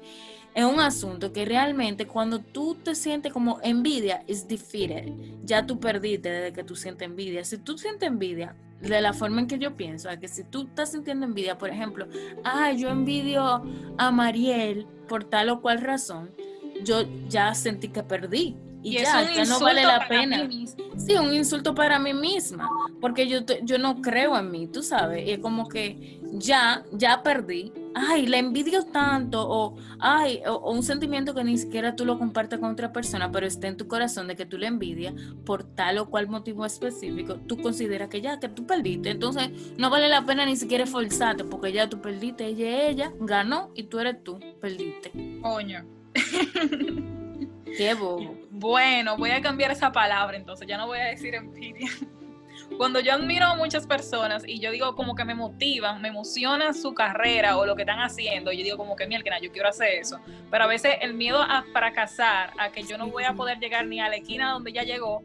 es 0.53 0.65
un 0.65 0.79
asunto 0.79 1.31
que 1.31 1.45
realmente 1.45 2.07
cuando 2.07 2.39
tú 2.39 2.75
te 2.75 2.95
sientes 2.95 3.31
como 3.31 3.59
envidia, 3.63 4.23
es 4.27 4.47
defeated. 4.47 5.13
Ya 5.43 5.65
tú 5.65 5.79
perdiste 5.79 6.29
desde 6.29 6.53
que 6.53 6.63
tú 6.63 6.75
sientes 6.75 7.07
envidia. 7.07 7.45
Si 7.45 7.57
tú 7.57 7.77
sientes 7.77 8.07
envidia, 8.07 8.55
de 8.81 9.00
la 9.00 9.13
forma 9.13 9.41
en 9.41 9.47
que 9.47 9.59
yo 9.59 9.77
pienso, 9.77 10.09
que 10.19 10.27
si 10.27 10.43
tú 10.43 10.63
estás 10.63 10.91
sintiendo 10.91 11.25
envidia, 11.25 11.57
por 11.57 11.69
ejemplo, 11.69 12.07
ah, 12.43 12.71
yo 12.71 12.89
envidio 12.89 13.63
a 13.97 14.11
Mariel 14.11 14.88
por 15.07 15.23
tal 15.23 15.50
o 15.50 15.61
cual 15.61 15.81
razón, 15.81 16.31
yo 16.83 17.03
ya 17.27 17.53
sentí 17.53 17.89
que 17.89 18.03
perdí. 18.03 18.55
Y, 18.83 18.93
ya, 18.93 19.31
ya 19.31 19.45
no 19.45 19.59
vale 19.59 19.83
la 19.83 20.07
pena. 20.07 20.50
Sí, 20.97 21.13
un 21.13 21.33
insulto 21.33 21.75
para 21.75 22.00
mí 22.00 22.13
misma, 22.13 22.67
porque 23.00 23.27
yo, 23.27 23.39
yo 23.63 23.77
no 23.77 24.01
creo 24.01 24.38
en 24.38 24.50
mí, 24.50 24.67
tú 24.67 24.81
sabes, 24.81 25.27
y 25.27 25.31
es 25.31 25.39
como 25.39 25.67
que 25.67 26.19
ya, 26.33 26.83
ya 26.91 27.21
perdí. 27.21 27.71
Ay, 27.93 28.25
la 28.25 28.38
envidio 28.38 28.83
tanto, 28.85 29.45
o 29.47 29.75
ay, 30.00 30.41
o, 30.47 30.71
un 30.71 30.81
sentimiento 30.81 31.35
que 31.35 31.43
ni 31.43 31.57
siquiera 31.57 31.95
tú 31.95 32.05
lo 32.05 32.17
compartes 32.17 32.57
con 32.59 32.71
otra 32.71 32.91
persona, 32.93 33.31
pero 33.31 33.45
está 33.45 33.67
en 33.67 33.77
tu 33.77 33.88
corazón 33.88 34.27
de 34.27 34.35
que 34.35 34.45
tú 34.45 34.57
le 34.57 34.67
envidias 34.67 35.13
por 35.45 35.63
tal 35.63 35.97
o 35.97 36.09
cual 36.09 36.27
motivo 36.27 36.65
específico, 36.65 37.35
tú 37.35 37.61
consideras 37.61 38.07
que 38.07 38.22
ya, 38.22 38.39
que 38.39 38.48
tú 38.50 38.65
perdiste. 38.65 39.11
Entonces, 39.11 39.50
no 39.77 39.89
vale 39.89 40.07
la 40.07 40.25
pena 40.25 40.46
ni 40.46 40.55
siquiera 40.55 40.85
esforzarte, 40.85 41.44
porque 41.44 41.74
ya 41.74 41.89
tú 41.89 42.01
perdiste, 42.01 42.46
ella, 42.46 42.87
ella 42.87 43.13
ganó 43.20 43.72
y 43.75 43.83
tú 43.83 44.00
eres 44.00 44.24
tú, 44.24 44.39
perdiste. 44.59 45.11
Coño. 45.41 46.00
Qué 47.77 47.93
bobo. 47.93 48.35
Bueno, 48.50 49.17
voy 49.17 49.31
a 49.31 49.41
cambiar 49.41 49.71
esa 49.71 49.91
palabra, 49.91 50.37
entonces 50.37 50.67
ya 50.67 50.77
no 50.77 50.87
voy 50.87 51.00
a 51.00 51.05
decir 51.05 51.35
envidia. 51.35 51.89
Cuando 52.77 53.00
yo 53.00 53.13
admiro 53.13 53.45
a 53.45 53.55
muchas 53.55 53.85
personas 53.85 54.43
y 54.47 54.59
yo 54.59 54.71
digo 54.71 54.95
como 54.95 55.15
que 55.15 55.25
me 55.25 55.35
motivan, 55.35 56.01
me 56.01 56.09
emociona 56.09 56.74
su 56.74 56.93
carrera 56.93 57.57
o 57.57 57.65
lo 57.65 57.75
que 57.75 57.83
están 57.83 58.00
haciendo, 58.00 58.51
yo 58.51 58.63
digo 58.63 58.77
como 58.77 58.95
que 58.95 59.07
mierda, 59.07 59.39
yo 59.39 59.51
quiero 59.51 59.69
hacer 59.69 60.00
eso. 60.00 60.19
Pero 60.50 60.63
a 60.63 60.67
veces 60.67 60.95
el 61.01 61.13
miedo 61.13 61.41
a 61.41 61.63
fracasar, 61.74 62.53
a 62.57 62.71
que 62.71 62.83
yo 62.83 62.97
no 62.97 63.07
voy 63.07 63.24
a 63.24 63.33
poder 63.33 63.59
llegar 63.59 63.85
ni 63.87 64.00
a 64.00 64.09
la 64.09 64.15
esquina 64.15 64.51
donde 64.51 64.74
ya 64.74 64.83
llegó, 64.83 65.24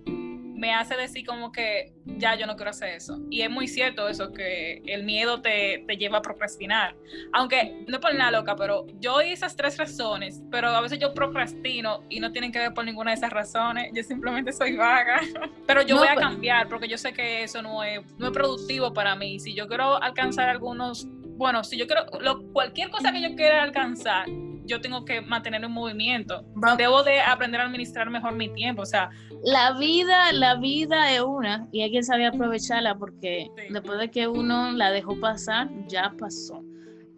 me 0.56 0.72
hace 0.72 0.96
decir 0.96 1.26
como 1.26 1.52
que 1.52 1.92
ya 2.06 2.34
yo 2.34 2.46
no 2.46 2.56
quiero 2.56 2.70
hacer 2.70 2.94
eso. 2.94 3.20
Y 3.30 3.42
es 3.42 3.50
muy 3.50 3.68
cierto 3.68 4.08
eso, 4.08 4.32
que 4.32 4.82
el 4.86 5.04
miedo 5.04 5.42
te, 5.42 5.84
te 5.86 5.96
lleva 5.96 6.18
a 6.18 6.22
procrastinar. 6.22 6.96
Aunque 7.32 7.84
no 7.86 7.96
es 7.96 8.00
por 8.00 8.14
nada 8.14 8.30
loca, 8.30 8.56
pero 8.56 8.86
yo 8.98 9.16
oí 9.16 9.32
esas 9.32 9.54
tres 9.54 9.76
razones, 9.76 10.42
pero 10.50 10.68
a 10.68 10.80
veces 10.80 10.98
yo 10.98 11.12
procrastino 11.12 12.04
y 12.08 12.20
no 12.20 12.32
tienen 12.32 12.52
que 12.52 12.58
ver 12.58 12.72
por 12.72 12.84
ninguna 12.84 13.10
de 13.10 13.18
esas 13.18 13.30
razones. 13.30 13.90
Yo 13.94 14.02
simplemente 14.02 14.52
soy 14.52 14.76
vaga. 14.76 15.20
pero 15.66 15.82
yo 15.82 15.98
voy 15.98 16.08
a 16.08 16.14
pues 16.14 16.26
cambiar 16.26 16.68
porque 16.68 16.88
yo 16.88 16.96
sé 16.96 17.12
que 17.12 17.42
eso 17.42 17.60
no 17.60 17.84
es, 17.84 18.00
no 18.18 18.26
es 18.26 18.32
productivo 18.32 18.94
para 18.94 19.14
mí. 19.14 19.38
Si 19.38 19.54
yo 19.54 19.68
quiero 19.68 20.02
alcanzar 20.02 20.48
algunos, 20.48 21.06
bueno, 21.36 21.64
si 21.64 21.76
yo 21.76 21.86
quiero, 21.86 22.06
lo, 22.20 22.50
cualquier 22.52 22.88
cosa 22.88 23.12
que 23.12 23.20
yo 23.20 23.34
quiera 23.36 23.62
alcanzar, 23.62 24.26
yo 24.66 24.80
tengo 24.80 25.04
que 25.04 25.20
mantener 25.20 25.64
un 25.64 25.72
movimiento. 25.72 26.44
Debo 26.76 27.02
de 27.02 27.20
aprender 27.20 27.60
a 27.60 27.64
administrar 27.64 28.10
mejor 28.10 28.34
mi 28.34 28.48
tiempo, 28.48 28.82
o 28.82 28.86
sea. 28.86 29.10
La 29.44 29.78
vida, 29.78 30.32
la 30.32 30.56
vida 30.56 31.12
es 31.12 31.20
una 31.20 31.68
y 31.72 31.82
hay 31.82 31.92
que 31.92 32.02
saber 32.02 32.26
aprovecharla 32.26 32.96
porque 32.96 33.48
después 33.70 33.98
de 33.98 34.10
que 34.10 34.28
uno 34.28 34.72
la 34.72 34.90
dejó 34.90 35.18
pasar, 35.20 35.68
ya 35.88 36.12
pasó. 36.18 36.62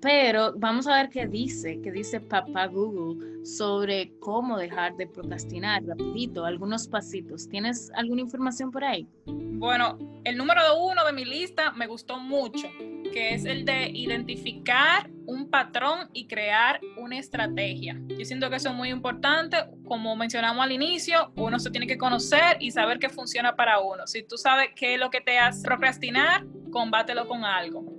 Pero 0.00 0.52
vamos 0.56 0.86
a 0.86 0.94
ver 0.94 1.08
qué 1.08 1.26
dice, 1.26 1.80
qué 1.82 1.90
dice 1.90 2.20
papá 2.20 2.66
Google 2.66 3.44
sobre 3.44 4.12
cómo 4.20 4.56
dejar 4.56 4.96
de 4.96 5.08
procrastinar 5.08 5.84
rapidito, 5.84 6.44
algunos 6.44 6.86
pasitos. 6.86 7.48
¿Tienes 7.48 7.90
alguna 7.94 8.20
información 8.20 8.70
por 8.70 8.84
ahí? 8.84 9.08
Bueno, 9.26 9.98
el 10.24 10.36
número 10.36 10.60
uno 10.78 11.04
de 11.04 11.12
mi 11.12 11.24
lista 11.24 11.72
me 11.72 11.88
gustó 11.88 12.20
mucho, 12.20 12.68
que 13.12 13.34
es 13.34 13.44
el 13.44 13.64
de 13.64 13.90
identificar 13.90 15.10
un 15.28 15.48
patrón 15.48 16.08
y 16.12 16.26
crear 16.26 16.80
una 16.96 17.18
estrategia. 17.18 17.96
Yo 18.08 18.24
siento 18.24 18.50
que 18.50 18.56
eso 18.56 18.70
es 18.70 18.74
muy 18.74 18.88
importante. 18.88 19.58
Como 19.84 20.16
mencionamos 20.16 20.64
al 20.64 20.72
inicio, 20.72 21.32
uno 21.36 21.60
se 21.60 21.70
tiene 21.70 21.86
que 21.86 21.96
conocer 21.96 22.56
y 22.58 22.72
saber 22.72 22.98
qué 22.98 23.08
funciona 23.08 23.54
para 23.54 23.78
uno. 23.78 24.06
Si 24.06 24.24
tú 24.24 24.36
sabes 24.36 24.70
qué 24.74 24.94
es 24.94 25.00
lo 25.00 25.10
que 25.10 25.20
te 25.20 25.38
hace 25.38 25.62
procrastinar, 25.62 26.44
combátelo 26.72 27.28
con 27.28 27.44
algo 27.44 27.98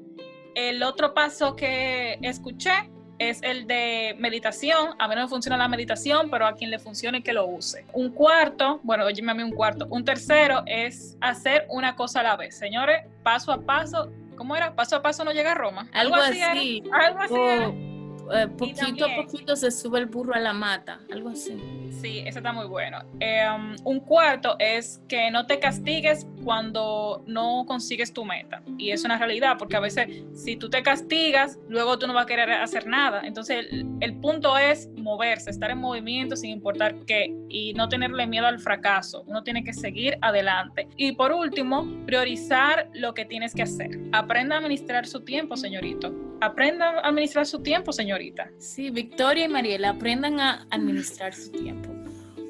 el 0.55 0.83
otro 0.83 1.13
paso 1.13 1.55
que 1.55 2.19
escuché 2.21 2.91
es 3.17 3.41
el 3.43 3.67
de 3.67 4.15
meditación. 4.19 4.89
A 4.99 5.07
mí 5.07 5.15
no 5.15 5.23
me 5.23 5.27
funciona 5.27 5.57
la 5.57 5.67
meditación, 5.67 6.29
pero 6.29 6.45
a 6.45 6.53
quien 6.53 6.71
le 6.71 6.79
funcione 6.79 7.21
que 7.21 7.33
lo 7.33 7.45
use. 7.45 7.85
Un 7.93 8.11
cuarto, 8.11 8.79
bueno, 8.83 9.05
oye, 9.05 9.21
a 9.25 9.33
mí 9.33 9.43
un 9.43 9.51
cuarto. 9.51 9.87
Un 9.89 10.03
tercero 10.05 10.63
es 10.65 11.17
hacer 11.21 11.65
una 11.69 11.95
cosa 11.95 12.21
a 12.21 12.23
la 12.23 12.37
vez. 12.37 12.57
Señores, 12.57 13.05
paso 13.23 13.51
a 13.51 13.61
paso, 13.61 14.11
¿cómo 14.39 14.55
era? 14.55 14.73
Paso 14.73 14.95
a 14.95 15.01
paso 15.01 15.23
no 15.25 15.33
llega 15.33 15.51
a 15.51 15.55
Roma. 15.55 15.87
Algo, 15.93 16.15
así. 16.15 16.81
Algo 16.91 17.19
así. 17.19 17.89
Eh, 18.31 18.47
poquito 18.47 19.05
a 19.05 19.15
poquito 19.15 19.55
se 19.55 19.69
sube 19.69 19.99
el 19.99 20.05
burro 20.05 20.33
a 20.33 20.39
la 20.39 20.53
mata, 20.53 20.99
algo 21.11 21.29
así. 21.29 21.57
Sí, 21.99 22.19
eso 22.19 22.39
está 22.39 22.53
muy 22.53 22.67
bueno. 22.67 22.99
Em, 23.19 23.75
un 23.83 23.99
cuarto 23.99 24.55
es 24.59 25.01
que 25.07 25.29
no 25.29 25.45
te 25.45 25.59
castigues 25.59 26.25
cuando 26.49 27.23
no 27.27 27.63
consigues 27.67 28.11
tu 28.11 28.25
meta. 28.25 28.63
Y 28.79 28.89
es 28.89 29.05
una 29.05 29.19
realidad, 29.19 29.57
porque 29.59 29.75
a 29.75 29.79
veces 29.79 30.23
si 30.33 30.55
tú 30.55 30.67
te 30.67 30.81
castigas, 30.81 31.59
luego 31.69 31.99
tú 31.99 32.07
no 32.07 32.15
vas 32.15 32.23
a 32.23 32.25
querer 32.25 32.49
hacer 32.49 32.87
nada. 32.87 33.21
Entonces 33.23 33.67
el, 33.69 33.85
el 33.99 34.15
punto 34.15 34.57
es 34.57 34.89
moverse, 34.95 35.51
estar 35.51 35.69
en 35.69 35.77
movimiento 35.77 36.35
sin 36.35 36.49
importar 36.49 37.05
qué 37.05 37.31
y 37.49 37.75
no 37.75 37.87
tenerle 37.87 38.25
miedo 38.25 38.47
al 38.47 38.57
fracaso. 38.57 39.23
Uno 39.27 39.43
tiene 39.43 39.63
que 39.63 39.73
seguir 39.73 40.17
adelante. 40.23 40.87
Y 40.97 41.11
por 41.11 41.33
último, 41.33 41.87
priorizar 42.07 42.89
lo 42.95 43.13
que 43.13 43.25
tienes 43.25 43.53
que 43.53 43.61
hacer. 43.61 43.99
Aprenda 44.11 44.55
a 44.55 44.57
administrar 44.57 45.05
su 45.05 45.21
tiempo, 45.21 45.55
señorito. 45.55 46.11
Aprenda 46.41 46.89
a 46.89 47.09
administrar 47.09 47.45
su 47.45 47.61
tiempo, 47.61 47.93
señorita. 47.93 48.49
Sí, 48.57 48.89
Victoria 48.89 49.45
y 49.45 49.49
Mariela, 49.49 49.89
aprendan 49.89 50.39
a 50.39 50.65
administrar 50.71 51.31
su 51.31 51.51
tiempo. 51.51 51.98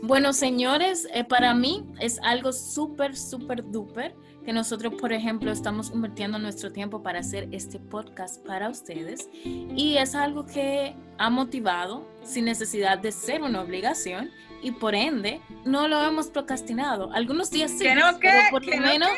Bueno, 0.09 0.33
señores, 0.33 1.07
eh, 1.13 1.23
para 1.23 1.53
mí 1.53 1.85
es 1.99 2.19
algo 2.23 2.51
súper, 2.51 3.15
súper 3.15 3.63
duper 3.63 4.15
que 4.43 4.51
nosotros, 4.51 4.95
por 4.99 5.13
ejemplo, 5.13 5.51
estamos 5.51 5.91
invirtiendo 5.91 6.39
nuestro 6.39 6.71
tiempo 6.71 7.03
para 7.03 7.19
hacer 7.19 7.47
este 7.51 7.77
podcast 7.77 8.43
para 8.43 8.69
ustedes 8.69 9.29
y 9.45 9.97
es 9.97 10.15
algo 10.15 10.47
que 10.47 10.95
ha 11.19 11.29
motivado 11.29 12.09
sin 12.23 12.45
necesidad 12.45 12.97
de 12.97 13.11
ser 13.11 13.43
una 13.43 13.61
obligación 13.61 14.31
y 14.63 14.71
por 14.71 14.95
ende 14.95 15.41
no 15.63 15.87
lo 15.87 16.03
hemos 16.03 16.29
procrastinado. 16.29 17.13
Algunos 17.13 17.51
días 17.51 17.69
sí, 17.69 17.83
pero 17.83 18.05
por 18.49 18.65
lo 18.65 18.77
menos... 18.77 19.11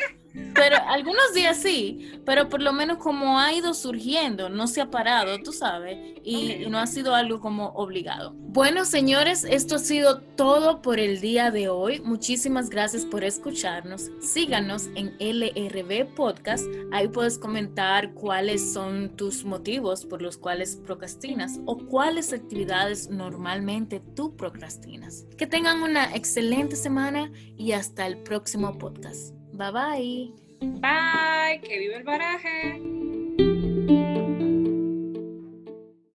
Pero 0.54 0.76
algunos 0.86 1.34
días 1.34 1.56
sí, 1.58 2.12
pero 2.24 2.48
por 2.48 2.62
lo 2.62 2.72
menos 2.72 2.98
como 2.98 3.38
ha 3.38 3.52
ido 3.52 3.74
surgiendo, 3.74 4.48
no 4.48 4.66
se 4.66 4.80
ha 4.80 4.90
parado, 4.90 5.38
tú 5.42 5.52
sabes, 5.52 5.98
y, 6.24 6.66
no 6.68 6.78
ha 6.78 6.86
sido 6.86 7.14
algo 7.14 7.40
como 7.40 7.68
obligado. 7.70 8.32
Bueno, 8.34 8.84
señores, 8.84 9.44
esto 9.44 9.76
ha 9.76 9.78
sido 9.78 10.20
todo 10.20 10.82
por 10.82 10.98
el 10.98 11.20
día 11.20 11.50
de 11.50 11.68
hoy. 11.68 12.00
Muchísimas 12.00 12.70
gracias 12.70 13.04
por 13.04 13.24
escucharnos. 13.24 14.10
Síganos 14.20 14.88
en 14.94 15.16
LRB 15.18 16.14
Podcast. 16.14 16.64
Ahí 16.92 17.08
puedes 17.08 17.38
comentar 17.38 18.12
cuáles 18.12 18.72
son 18.72 19.16
tus 19.16 19.44
motivos 19.44 20.04
por 20.04 20.22
los 20.22 20.36
cuales 20.36 20.76
procrastinas 20.76 21.60
o 21.66 21.78
cuáles 21.78 22.32
actividades 22.32 23.10
normalmente 23.10 24.00
tú 24.14 24.36
procrastinas. 24.36 25.24
Que 25.36 25.46
tengan 25.46 25.82
una 25.82 26.14
excelente 26.14 26.76
semana 26.76 27.30
y 27.56 27.72
hasta 27.72 28.06
el 28.06 28.18
próximo 28.18 28.78
podcast. 28.78 29.41
Bye 29.52 29.70
bye. 29.70 30.30
Bye, 30.80 31.60
que 31.60 31.78
vive 31.78 31.96
el 31.96 32.04
baraje. 32.04 32.80